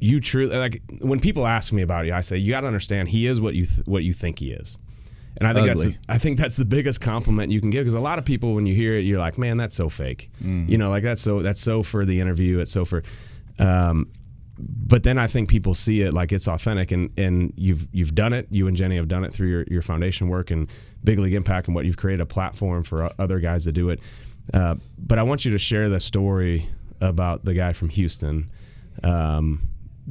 [0.00, 3.08] you truly like when people ask me about you, I say you got to understand
[3.08, 4.78] he is what you th- what you think he is.
[5.36, 5.86] And I think Ugly.
[5.86, 8.54] that's I think that's the biggest compliment you can give because a lot of people
[8.54, 10.30] when you hear it, you're like, man, that's so fake.
[10.40, 12.58] You know, like that's so that's so for the interview.
[12.60, 13.02] It's so for.
[13.58, 14.08] Um,
[14.56, 18.32] but then I think people see it like it's authentic, and, and you've you've done
[18.32, 18.46] it.
[18.50, 20.70] You and Jenny have done it through your, your foundation work and
[21.02, 23.98] Big League Impact, and what you've created a platform for other guys to do it.
[24.52, 26.68] Uh, but I want you to share the story
[27.00, 28.48] about the guy from Houston,
[29.02, 29.62] um,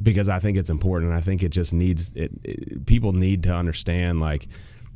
[0.02, 1.10] because I think it's important.
[1.12, 4.46] And I think it just needs it, it- People need to understand like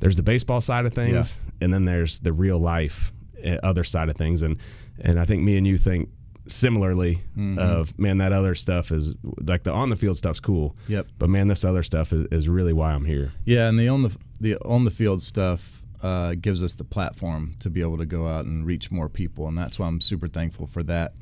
[0.01, 3.13] there's the baseball side of things, and then there's the real life
[3.45, 4.57] uh, other side of things, and
[5.01, 6.09] and I think me and you think
[6.47, 7.21] similarly
[7.59, 11.09] of man that other stuff is like the on the field stuff's cool Yep.
[11.19, 14.03] but man this other stuff is, is really why i'm here Yeah, and the on
[14.03, 18.07] the the on the field stuff, uh, gives us the platform to be able to
[18.07, 21.13] go out and reach more people, and that's why I'm super thankful for that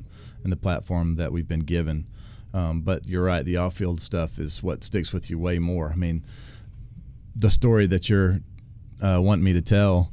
[0.43, 2.07] and the platform that we've been given.
[2.53, 5.91] Um, but you're right, the off-field stuff is what sticks with you way more.
[5.91, 6.23] I mean,
[7.35, 8.39] the story that you're
[9.01, 10.11] uh, wanting me to tell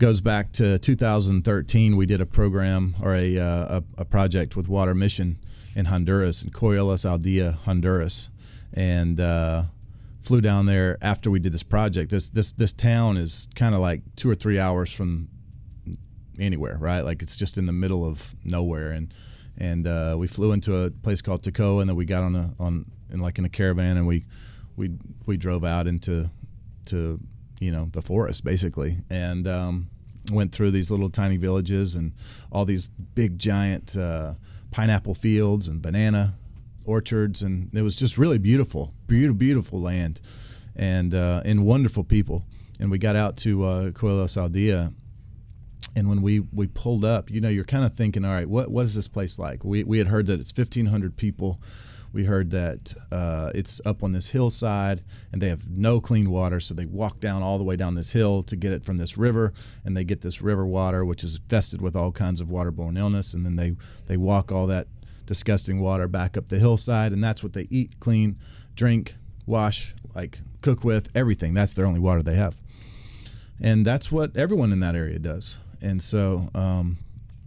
[0.00, 1.94] goes back to 2013.
[1.94, 5.36] We did a program or a, uh, a, project with Water Mission
[5.76, 8.30] in Honduras, in Coellos Aldea, Honduras,
[8.72, 9.64] and uh,
[10.22, 12.10] flew down there after we did this project.
[12.10, 15.28] This this this town is kind of like two or three hours from
[16.38, 17.02] anywhere, right?
[17.02, 19.12] Like it's just in the middle of nowhere, and
[19.58, 22.54] and uh, we flew into a place called Taco, and then we got on a
[22.58, 24.24] on in like in a caravan, and we
[24.76, 24.92] we
[25.26, 26.30] we drove out into
[26.86, 27.20] to
[27.60, 29.88] you know the forest basically, and um,
[30.32, 32.12] went through these little tiny villages and
[32.50, 34.34] all these big giant uh,
[34.72, 36.34] pineapple fields and banana
[36.84, 40.20] orchards, and it was just really beautiful, beautiful, beautiful land,
[40.74, 42.44] and uh, and wonderful people.
[42.80, 44.92] And we got out to uh, Coellos Aldea,
[45.94, 48.70] and when we we pulled up, you know, you're kind of thinking, all right, what
[48.70, 49.64] what is this place like?
[49.64, 51.60] We we had heard that it's 1,500 people.
[52.12, 56.60] We heard that uh, it's up on this hillside and they have no clean water,
[56.60, 59.16] so they walk down all the way down this hill to get it from this
[59.16, 59.52] river,
[59.84, 63.34] and they get this river water, which is infested with all kinds of waterborne illness,
[63.34, 64.88] and then they they walk all that
[65.26, 68.36] disgusting water back up the hillside, and that's what they eat, clean,
[68.74, 69.14] drink,
[69.46, 71.54] wash, like cook with, everything.
[71.54, 72.60] That's their only water they have.
[73.60, 75.58] And that's what everyone in that area does.
[75.80, 76.98] And so, um,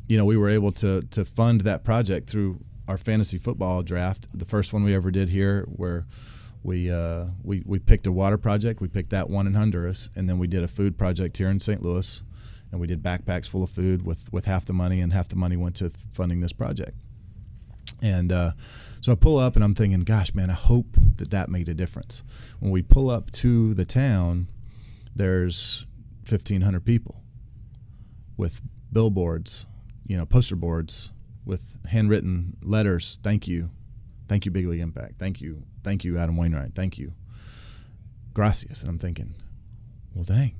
[0.08, 4.28] you know, we were able to to fund that project through our fantasy football draft,
[4.34, 6.06] the first one we ever did here, where
[6.64, 8.82] we uh, we we picked a water project.
[8.82, 11.60] We picked that one in Honduras, and then we did a food project here in
[11.60, 11.82] St.
[11.82, 12.24] Louis,
[12.72, 15.36] and we did backpacks full of food with with half the money, and half the
[15.36, 16.98] money went to funding this project.
[18.02, 18.52] And uh,
[19.02, 21.74] so I pull up and I'm thinking, gosh, man, I hope that that made a
[21.74, 22.24] difference.
[22.60, 24.48] When we pull up to the town,
[25.16, 25.86] there's
[26.30, 27.22] 1,500 people
[28.38, 29.66] with billboards,
[30.08, 31.12] you know, poster boards
[31.46, 33.20] with handwritten letters.
[33.24, 33.70] Thank you.
[34.28, 35.20] Thank you, Big League Impact.
[35.20, 35.64] Thank you.
[35.84, 36.74] Thank you, Adam Wainwright.
[36.76, 37.14] Thank you.
[38.34, 38.82] Gracias.
[38.82, 39.36] And I'm thinking,
[40.14, 40.56] well, dang.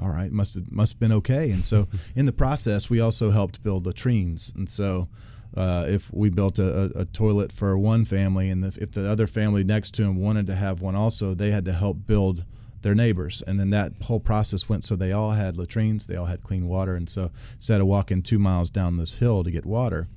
[0.00, 1.50] All right, must have must have been okay.
[1.50, 4.52] And so, in the process, we also helped build latrines.
[4.54, 5.08] And so,
[5.56, 9.26] uh, if we built a, a, toilet for one family and the, if the other
[9.26, 12.44] family next to him wanted to have one also, they had to help build
[12.82, 13.42] their neighbors.
[13.46, 16.68] And then that whole process went so they all had latrines, they all had clean
[16.68, 16.94] water.
[16.94, 20.08] And so instead of walking two miles down this hill to get water,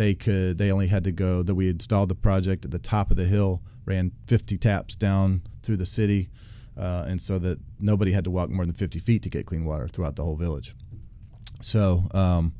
[0.00, 3.10] they could they only had to go that we installed the project at the top
[3.10, 6.30] of the hill, ran 50 taps down through the city,
[6.74, 9.66] uh, and so that nobody had to walk more than 50 feet to get clean
[9.66, 10.74] water throughout the whole village.
[11.60, 12.54] So um,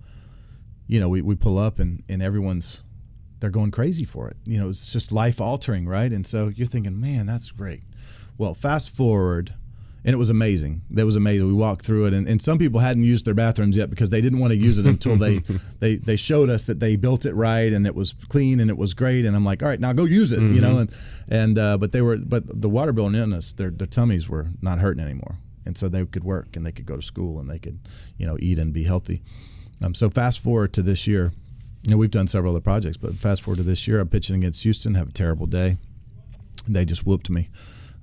[0.87, 2.85] you know, we, we pull up and, and everyone's
[3.39, 4.37] they're going crazy for it.
[4.45, 6.13] You know, it's just life altering, right?
[6.13, 7.85] And so you're thinking, man, that's great.
[8.37, 9.55] Well, fast forward,
[10.05, 10.83] and it was amazing.
[10.91, 11.47] That was amazing.
[11.47, 14.21] We walked through it, and, and some people hadn't used their bathrooms yet because they
[14.21, 15.39] didn't want to use it until they,
[15.79, 18.79] they they showed us that they built it right and it was clean and it
[18.79, 19.27] was great.
[19.27, 20.55] And I'm like, all right, now go use it, mm-hmm.
[20.55, 20.77] you know.
[20.77, 20.95] Mm-hmm.
[21.29, 24.79] And and uh, but they were but the waterborne illness, their their tummies were not
[24.79, 27.59] hurting anymore, and so they could work and they could go to school and they
[27.59, 27.79] could
[28.17, 29.23] you know eat and be healthy.
[29.83, 31.33] Um, so fast forward to this year,
[31.83, 34.37] you know we've done several other projects, but fast forward to this year, I'm pitching
[34.37, 35.77] against Houston, have a terrible day.
[36.67, 37.49] They just whooped me.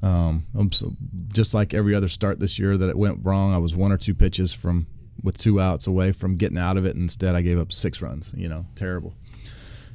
[0.03, 0.95] Um, so
[1.33, 3.97] just like every other start this year that it went wrong, I was one or
[3.97, 4.87] two pitches from
[5.23, 6.95] with two outs away from getting out of it.
[6.95, 8.33] Instead, I gave up six runs.
[8.35, 9.15] You know, terrible.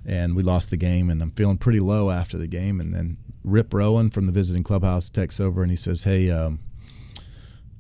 [0.04, 2.80] And we lost the game, and I'm feeling pretty low after the game.
[2.80, 6.58] And then Rip Rowan from the visiting clubhouse texts over and he says, "Hey, um,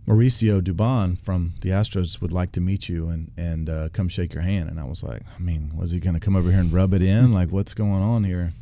[0.06, 4.34] Mauricio Dubon from the Astros would like to meet you and and uh, come shake
[4.34, 4.68] your hand.
[4.68, 6.92] And I was like, I mean, was he going to come over here and rub
[6.94, 7.32] it in?
[7.32, 8.52] Like, what's going on here?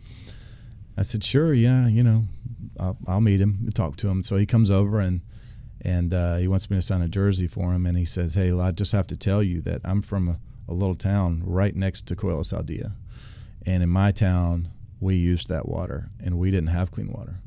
[0.96, 2.25] I said, sure, yeah, you know,
[2.78, 4.22] I'll, I'll meet him and talk to him.
[4.22, 5.22] So he comes over and
[5.83, 7.87] and uh, he wants me to sign a jersey for him.
[7.87, 10.74] And he says, hey, I just have to tell you that I'm from a, a
[10.74, 12.92] little town right next to Coellos Aldea,
[13.64, 14.68] and in my town
[15.00, 17.40] we used that water and we didn't have clean water,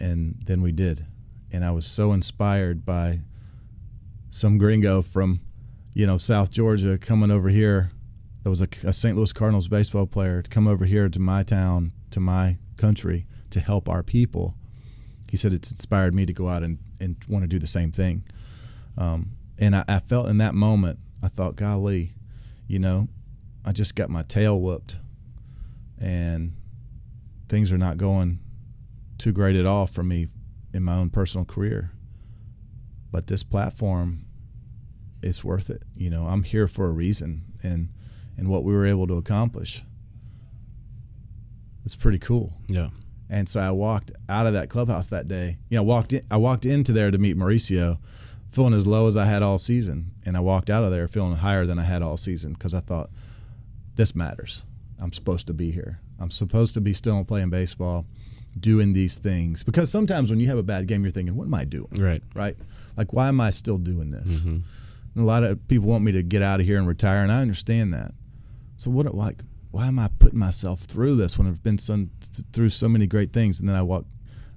[0.00, 1.04] and then we did
[1.52, 3.20] and I was so inspired by
[4.30, 5.40] some gringo from,
[5.94, 7.90] you know, South Georgia coming over here.
[8.42, 9.16] There was a, a St.
[9.16, 13.60] Louis Cardinals baseball player to come over here to my town, to my country, to
[13.60, 14.54] help our people.
[15.30, 17.92] He said it's inspired me to go out and, and want to do the same
[17.92, 18.24] thing.
[18.96, 22.14] Um, and I, I felt in that moment, I thought, golly,
[22.66, 23.08] you know,
[23.64, 24.96] I just got my tail whooped,
[26.00, 26.54] and
[27.48, 28.38] things are not going
[29.18, 30.28] too great at all for me
[30.72, 31.90] in my own personal career.
[33.10, 34.26] But this platform
[35.22, 35.84] is worth it.
[35.96, 37.88] You know, I'm here for a reason and
[38.36, 39.82] and what we were able to accomplish.
[41.84, 42.52] It's pretty cool.
[42.68, 42.90] Yeah.
[43.30, 45.58] And so I walked out of that clubhouse that day.
[45.68, 47.98] You know, walked in, I walked into there to meet Mauricio,
[48.50, 51.36] feeling as low as I had all season, and I walked out of there feeling
[51.36, 53.10] higher than I had all season because I thought
[53.96, 54.64] this matters.
[55.00, 56.00] I'm supposed to be here.
[56.18, 58.06] I'm supposed to be still playing baseball,
[58.58, 59.62] doing these things.
[59.62, 61.90] Because sometimes when you have a bad game, you're thinking, what am I doing?
[61.92, 62.22] Right.
[62.34, 62.56] Right?
[62.96, 64.40] Like, why am I still doing this?
[64.40, 64.58] Mm-hmm.
[65.14, 67.30] And a lot of people want me to get out of here and retire, and
[67.30, 68.12] I understand that.
[68.76, 69.14] So what?
[69.14, 69.42] Like,
[69.78, 72.08] why am I putting myself through this when I've been so, th-
[72.52, 73.60] through so many great things?
[73.60, 74.06] And then I walk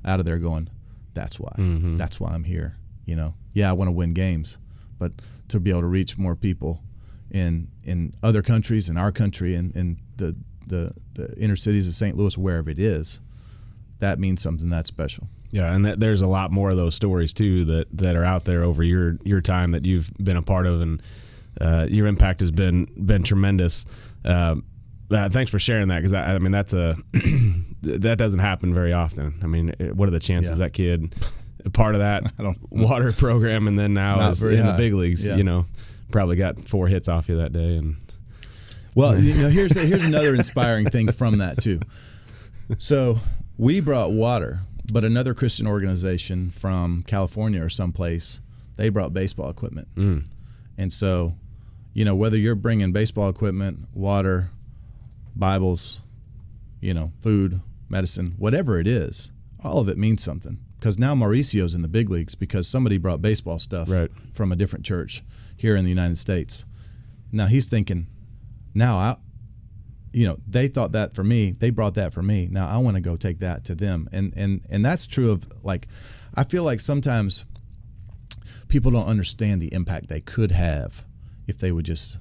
[0.04, 0.68] out of there going,
[1.14, 1.54] that's why.
[1.96, 2.76] That's why I'm here.
[3.06, 4.58] You know, yeah, I want to win games,
[4.98, 5.12] but
[5.50, 6.82] to be able to reach more people
[7.30, 11.94] in in other countries, in our country, and in the, the the inner cities of
[11.94, 12.18] St.
[12.18, 13.22] Louis, wherever it is,
[14.00, 15.28] that means something that's special.
[15.52, 18.46] Yeah, and that, there's a lot more of those stories too that, that are out
[18.46, 21.02] there over your your time that you've been a part of, and
[21.60, 23.86] uh, your impact has been been tremendous.
[24.26, 24.56] Uh,
[25.12, 26.98] uh, thanks for sharing that because I, I mean that's a
[27.84, 29.40] that doesn't happen very often.
[29.44, 30.66] I mean, eh, what are the chances Yeah.
[30.66, 31.14] that kid
[31.74, 32.32] part of that
[32.70, 35.26] water program and then now is in the big leagues?
[35.26, 35.36] Yeah.
[35.36, 35.66] You know,
[36.12, 37.98] probably got four hits off you that day, and
[38.96, 41.80] Well, you know, here's here's another inspiring thing from that too.
[42.78, 43.20] So
[43.58, 48.40] we brought water, but another Christian organization from California or someplace
[48.78, 49.88] they brought baseball equipment,
[50.78, 51.34] and so
[51.94, 54.50] you know whether you're bringing baseball equipment, water,
[55.36, 56.02] Bibles,
[56.80, 59.32] you know, food, medicine, whatever it is,
[59.64, 60.60] all of it means something.
[60.80, 64.10] Because now Mauricio's in the big leagues because somebody brought baseball stuff Right.
[64.34, 65.24] from a different church
[65.56, 66.66] here in the United States.
[67.32, 68.08] Now he's thinking,
[68.74, 69.16] now I,
[70.12, 72.48] you know, they thought that for me, they brought that for me.
[72.52, 75.48] Now I want to go take that to them, and and and that's true of
[75.64, 75.88] like,
[76.34, 77.46] I feel like sometimes
[78.68, 81.06] people don't understand the impact they could have
[81.48, 82.18] if they would just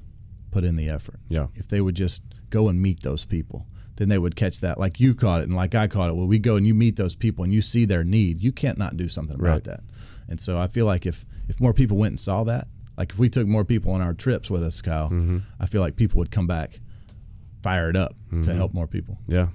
[0.50, 1.18] put in the effort.
[1.28, 1.46] Yeah.
[1.54, 4.78] If they would just go and meet those people, then they would catch that.
[4.78, 6.16] Like you caught it and like I caught it.
[6.16, 8.40] Well, we go and you meet those people and you see their need.
[8.40, 9.64] You can't not do something about Right.
[9.64, 9.80] that.
[10.28, 13.18] And so I feel like if if more people went and saw that, like if
[13.18, 15.38] we took more people on our trips with us, Kyle, Mm-hmm.
[15.58, 16.78] I feel like people would come back
[17.62, 19.18] fired up to help more people.
[19.28, 19.48] Yeah.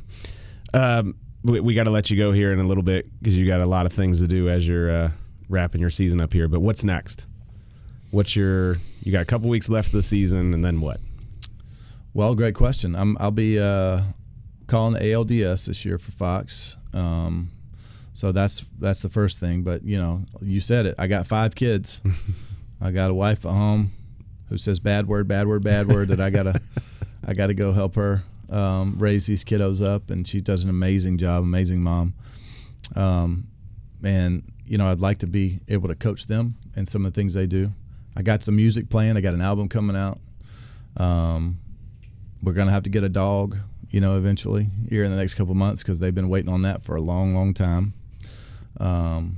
[0.73, 3.47] Um, we, we got to let you go here in a little bit because you
[3.47, 5.11] got a lot of things to do as you're uh,
[5.49, 6.47] wrapping your season up here.
[6.47, 7.25] But what's next?
[8.11, 8.77] What's your?
[9.03, 10.99] You got a couple weeks left of the season, and then what?
[12.15, 12.95] Well, great question.
[12.95, 13.99] I'm I'll be uh,
[14.67, 16.77] calling the ALDS this year for Fox.
[16.93, 17.51] Um,
[18.13, 19.63] so that's that's the first thing.
[19.63, 20.95] But you know, you said it.
[20.97, 22.01] I got five kids.
[22.81, 23.91] I got a wife at home
[24.47, 26.07] who says bad word, bad word, bad word.
[26.07, 26.61] that I gotta
[27.27, 31.17] I gotta go help her um, raise these kiddos up, and she does an amazing
[31.17, 31.43] job.
[31.43, 32.13] Amazing mom.
[32.95, 33.47] Um,
[34.05, 37.19] and you know, I'd like to be able to coach them and some of the
[37.19, 37.73] things they do.
[38.15, 39.17] I got some music playing.
[39.17, 40.21] I got an album coming out.
[40.95, 41.59] Um,
[42.41, 43.57] we're gonna have to get a dog,
[43.89, 46.83] you know, eventually here in the next couple months because they've been waiting on that
[46.83, 47.93] for a long, long time.
[48.79, 49.37] Um,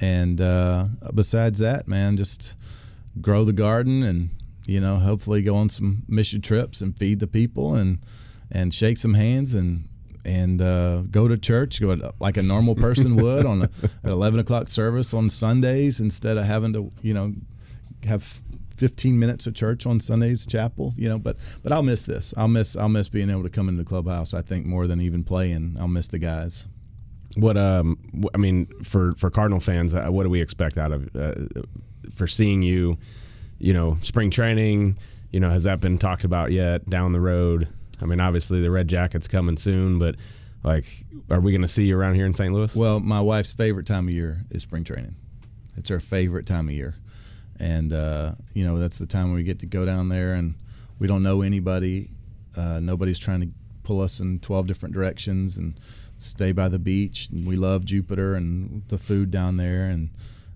[0.00, 2.54] and uh, besides that, man, just
[3.20, 4.30] grow the garden and
[4.66, 7.98] you know, hopefully go on some mission trips and feed the people and
[8.52, 9.88] and shake some hands and
[10.24, 13.70] and uh, go to church, go to, like a normal person would on a,
[14.04, 17.34] at eleven o'clock service on Sundays instead of having to, you know,
[18.04, 18.40] have
[18.80, 22.32] 15 minutes of church on Sundays, chapel, you know, but but I'll miss this.
[22.34, 24.32] I'll miss I'll miss being able to come into the clubhouse.
[24.32, 25.76] I think more than even playing.
[25.78, 26.66] I'll miss the guys.
[27.36, 27.58] What?
[27.58, 27.98] Um,
[28.34, 31.34] I mean, for for Cardinal fans, uh, what do we expect out of uh,
[32.14, 32.96] for seeing you?
[33.58, 34.96] You know, spring training.
[35.30, 37.68] You know, has that been talked about yet down the road?
[38.00, 40.16] I mean, obviously the Red Jacket's coming soon, but
[40.64, 40.86] like,
[41.28, 42.52] are we going to see you around here in St.
[42.52, 42.74] Louis?
[42.74, 45.16] Well, my wife's favorite time of year is spring training.
[45.76, 46.96] It's her favorite time of year,
[47.60, 50.54] and uh, you know that's the time when we get to go down there and
[50.98, 52.08] we don't know anybody.
[52.56, 53.48] Uh, nobody's trying to
[53.82, 55.78] pull us in 12 different directions and
[56.16, 57.28] stay by the beach.
[57.30, 60.10] And we love Jupiter and the food down there, and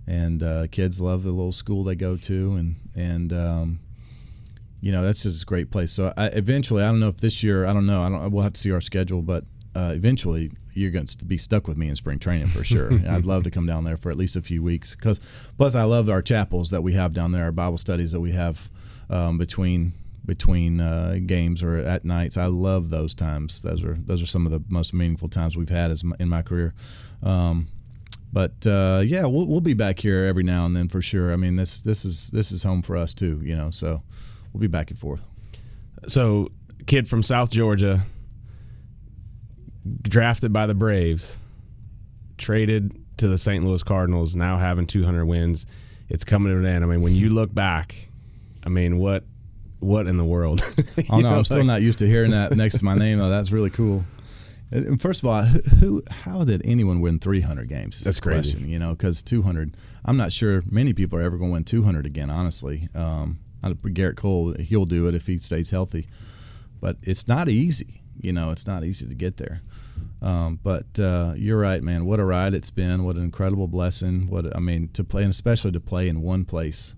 [0.07, 3.81] and uh, kids love the little school they go to, and and um,
[4.81, 5.93] you know that's just a great place.
[5.93, 8.31] So I, eventually, I don't know if this year, I don't know, I don't.
[8.31, 11.77] We'll have to see our schedule, but uh, eventually you're going to be stuck with
[11.77, 12.93] me in spring training for sure.
[13.09, 15.21] I'd love to come down there for at least a few weeks because
[15.57, 18.33] plus I love our chapels that we have down there, our Bible studies that we
[18.33, 18.71] have
[19.11, 19.93] um, between
[20.27, 22.37] between uh, games or at nights.
[22.37, 23.63] I love those times.
[23.63, 26.29] Those are those are some of the most meaningful times we've had as my, in
[26.29, 26.75] my career.
[27.23, 27.69] Um,
[28.33, 31.33] but uh, yeah, we'll, we'll be back here every now and then for sure.
[31.33, 33.71] I mean, this this is this is home for us too, you know.
[33.71, 34.03] So
[34.53, 35.21] we'll be back and forth.
[36.09, 36.51] So,
[36.87, 38.05] kid from South Georgia,
[40.03, 41.39] drafted by the Braves,
[42.39, 43.65] traded to the St.
[43.65, 45.67] Louis Cardinals, now having 200 wins.
[46.09, 46.85] It's coming to an end.
[46.85, 48.09] I mean, when you look back,
[48.65, 49.25] I mean, what
[49.81, 50.63] what in the world?
[51.11, 53.19] Oh no, know, I'm still like- not used to hearing that next to my name
[53.19, 53.29] though.
[53.29, 54.05] That's really cool.
[54.71, 58.01] And first of all, who, how did anyone win 300 games?
[58.01, 58.53] That's crazy.
[58.53, 61.65] Question, you know, because 200, I'm not sure many people are ever going to win
[61.65, 62.29] 200 again.
[62.29, 66.09] Honestly, um, Gerrit Cole, he'll do it if he stays healthy,
[66.81, 68.01] but it's not easy.
[68.21, 69.61] You know, it's not easy to get there.
[70.25, 72.07] Um, but uh, you're right, man.
[72.07, 73.05] What a ride it's been.
[73.05, 74.27] What an incredible blessing.
[74.27, 76.95] What I mean to play, and especially to play in one place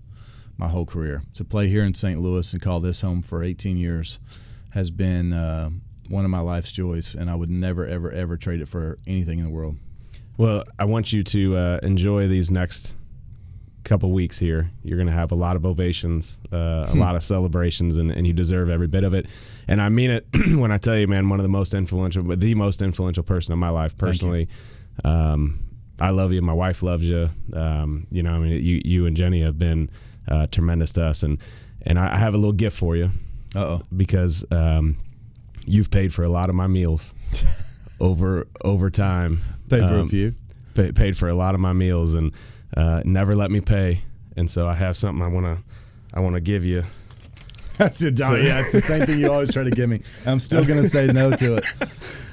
[0.57, 1.23] my whole career.
[1.33, 2.19] To play here in St.
[2.19, 4.19] Louis and call this home for 18 years
[4.71, 5.69] has been uh,
[6.07, 9.39] one of my life's joys, and I would never, ever, ever trade it for anything
[9.39, 9.77] in the world.
[10.37, 12.95] Well, I want you to uh, enjoy these next
[13.87, 14.69] couple weeks here.
[14.83, 18.27] You're going to have a lot of ovations, uh, a lot of celebrations, and, and,
[18.27, 19.27] you deserve every bit of it.
[19.67, 22.41] And I mean it when I tell you, man, one of the most influential, but
[22.41, 24.49] the most influential person in my life personally.
[25.05, 25.59] Um,
[25.99, 26.41] I love you.
[26.41, 27.29] My wife loves you.
[27.53, 29.89] Um, you know, I mean, you, you and Jenny have been
[30.27, 31.39] uh, tremendous to us, and
[31.83, 33.11] and I, have a little gift for you.
[33.55, 33.81] oh.
[33.95, 34.97] Because um,
[35.65, 37.13] you've paid for a lot of my meals
[37.99, 39.39] over over time.
[39.69, 40.35] Paid for a um, few.
[40.75, 42.31] Pay, paid for a lot of my meals, and
[42.75, 44.01] uh, never let me pay.
[44.35, 45.63] And so I have something I want to
[46.13, 46.83] I want to give you.
[47.77, 48.41] That's a dollar.
[48.41, 50.01] So, yeah, it's the same thing you always try to give me.
[50.25, 51.65] I'm still going to say no to it.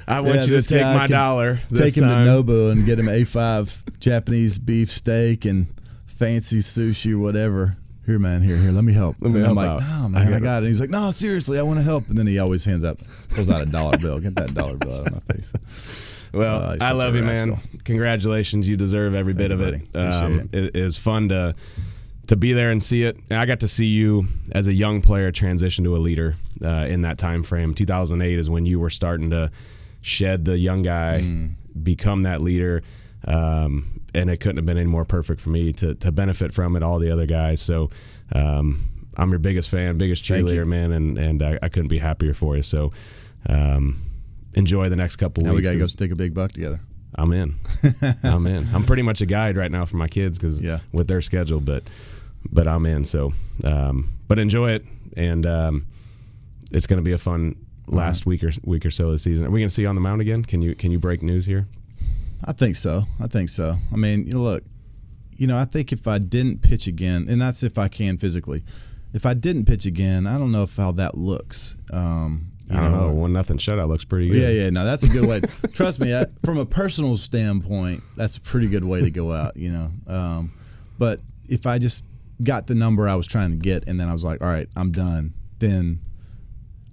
[0.07, 1.61] I want yeah, you to take my dollar.
[1.73, 2.25] Take him time.
[2.25, 5.67] to Nobu and get him A5 Japanese beef steak and
[6.05, 7.77] fancy sushi, or whatever.
[8.05, 8.71] Here, man, here, here.
[8.71, 9.17] Let me help.
[9.19, 10.01] Let me help I'm like, out.
[10.01, 10.65] no, man, I, I got it.
[10.65, 12.07] And he's like, no, seriously, I want to help.
[12.07, 14.19] And then he always hands up, pulls out a dollar bill.
[14.19, 15.51] Get that dollar bill out of my face.
[16.35, 17.47] Well, uh, I love you, rascal.
[17.47, 17.59] man.
[17.85, 18.67] Congratulations.
[18.67, 19.95] You deserve every Thank bit you, of it.
[19.95, 20.75] Um, it.
[20.75, 21.55] It is fun to
[22.27, 23.17] to be there and see it.
[23.29, 26.85] And I got to see you as a young player transition to a leader uh,
[26.87, 27.73] in that time frame.
[27.73, 29.51] 2008 is when you were starting to
[30.01, 31.53] shed the young guy, mm.
[31.83, 32.81] become that leader.
[33.25, 36.75] Um, and it couldn't have been any more perfect for me to, to benefit from
[36.75, 37.61] it, all the other guys.
[37.61, 37.89] So
[38.33, 38.85] um,
[39.17, 42.55] I'm your biggest fan, biggest cheerleader, man, and, and I, I, couldn't be happier for
[42.55, 42.63] you.
[42.63, 42.91] So
[43.49, 44.04] um,
[44.55, 45.57] enjoy the next couple now weeks.
[45.57, 46.79] we got to go stick a big buck together.
[47.13, 47.55] I'm in.
[48.23, 48.67] I'm in.
[48.73, 50.79] I'm pretty much a guide right now for my kids because yeah.
[50.91, 51.83] with their schedule, but
[52.51, 53.05] but I'm in.
[53.05, 53.33] So,
[53.63, 54.85] um, but enjoy it,
[55.15, 55.85] and um,
[56.71, 57.55] it's going to be a fun
[57.87, 58.27] last right.
[58.27, 59.45] week or week or so of the season.
[59.45, 60.43] Are we going to see you on the mound again?
[60.43, 61.67] Can you can you break news here?
[62.43, 63.05] I think so.
[63.19, 63.77] I think so.
[63.91, 64.63] I mean, you know, look,
[65.37, 68.63] you know, I think if I didn't pitch again, and that's if I can physically,
[69.13, 71.77] if I didn't pitch again, I don't know if how that looks.
[71.91, 73.07] Um, I don't know.
[73.09, 73.13] know.
[73.13, 74.41] One nothing shutout looks pretty good.
[74.41, 74.69] Yeah, yeah.
[74.69, 75.41] No, that's a good way.
[75.73, 79.55] Trust me, I, from a personal standpoint, that's a pretty good way to go out.
[79.57, 80.51] You know, um,
[80.97, 82.05] but if I just
[82.43, 84.67] got the number I was trying to get, and then I was like, all right,
[84.75, 85.99] I'm done, then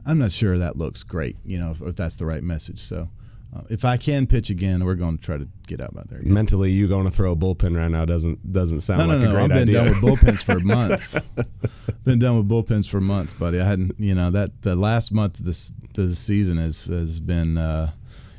[0.04, 1.36] I'm not sure that looks great.
[1.44, 2.80] You know, if, if that's the right message.
[2.80, 3.08] So.
[3.54, 6.20] Uh, if I can pitch again, we're going to try to get out by there.
[6.20, 6.32] Again.
[6.32, 9.24] Mentally, you going to throw a bullpen right now doesn't doesn't sound no, like no,
[9.24, 9.74] no, a great I've been idea.
[9.74, 11.18] done with bullpens for months.
[12.04, 13.60] been done with bullpens for months, buddy.
[13.60, 17.58] I hadn't, you know, that the last month of this the season has has been.
[17.58, 17.92] Uh,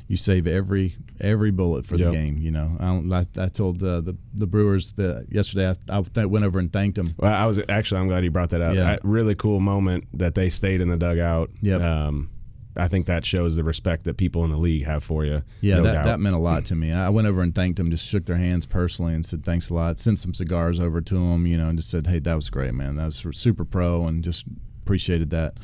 [0.06, 2.10] you save every every bullet for yep.
[2.10, 2.38] the game.
[2.38, 5.72] You know, I, I, I told uh, the the Brewers that yesterday.
[5.88, 7.14] I, I, went over and thanked them.
[7.16, 8.74] Well, I was actually I'm glad you brought that up.
[8.74, 8.98] Yeah.
[9.02, 11.50] really cool moment that they stayed in the dugout.
[11.62, 11.76] Yeah.
[11.76, 12.30] Um,
[12.76, 15.42] I think that shows the respect that people in the league have for you.
[15.60, 16.04] Yeah, no that, doubt.
[16.04, 16.92] that meant a lot to me.
[16.92, 19.74] I went over and thanked them, just shook their hands personally and said thanks a
[19.74, 19.98] lot.
[19.98, 22.74] Sent some cigars over to them, you know, and just said, hey, that was great,
[22.74, 22.96] man.
[22.96, 24.44] That was super pro, and just
[24.82, 25.54] appreciated that.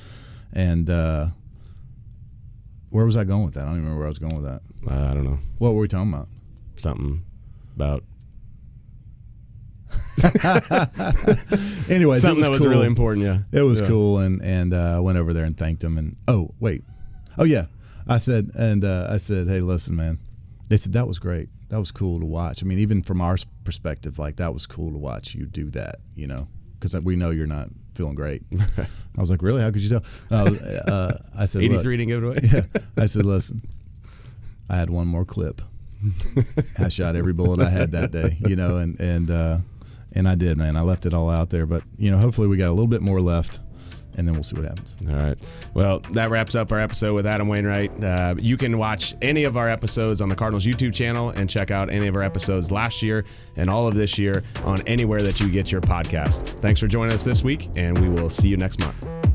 [0.53, 1.29] And uh,
[2.91, 3.63] where was I going with that?
[3.63, 4.63] I don't even remember where I was going with that.
[4.89, 5.39] Uh, I don't know.
[5.59, 6.29] What were we talking about?
[6.77, 7.25] Something
[7.75, 8.05] about
[11.89, 12.69] anyway, something was that was cool.
[12.69, 13.25] really important.
[13.25, 13.87] Yeah, it was yeah.
[13.87, 15.99] cool, and and uh, went over there and thanked him.
[15.99, 16.85] And oh wait,
[17.39, 17.67] oh yeah,
[18.07, 20.19] I said and uh, I said, hey, listen, man.
[20.69, 21.49] They said that was great.
[21.71, 22.63] That was cool to watch.
[22.63, 25.97] I mean, even from our perspective, like that was cool to watch you do that.
[26.15, 28.43] You know, because we know you're not feeling great.
[28.79, 29.61] I was like, really?
[29.61, 30.05] How could you tell?
[30.31, 30.55] Uh,
[30.87, 32.41] uh, I said, 83 didn't give it away.
[32.53, 32.83] yeah.
[32.97, 33.63] I said, listen,
[34.69, 35.61] I had one more clip.
[36.79, 39.59] I shot every bullet I had that day, you know, and and uh,
[40.13, 40.77] and I did, man.
[40.77, 43.03] I left it all out there, but you know, hopefully we got a little bit
[43.03, 43.61] more left.
[44.21, 44.97] And then we'll see what happens.
[45.09, 45.39] All right.
[45.73, 48.05] Well, that wraps up our episode with Adam Wainwright.
[48.05, 51.71] Uh, you can watch any of our episodes on the Cardinals YouTube channel and check
[51.71, 53.25] out any of our episodes last year
[53.57, 56.61] and all of this year on anywhere that you get your podcast.
[56.61, 59.30] Thanks for joining us this week, and we will see you next month.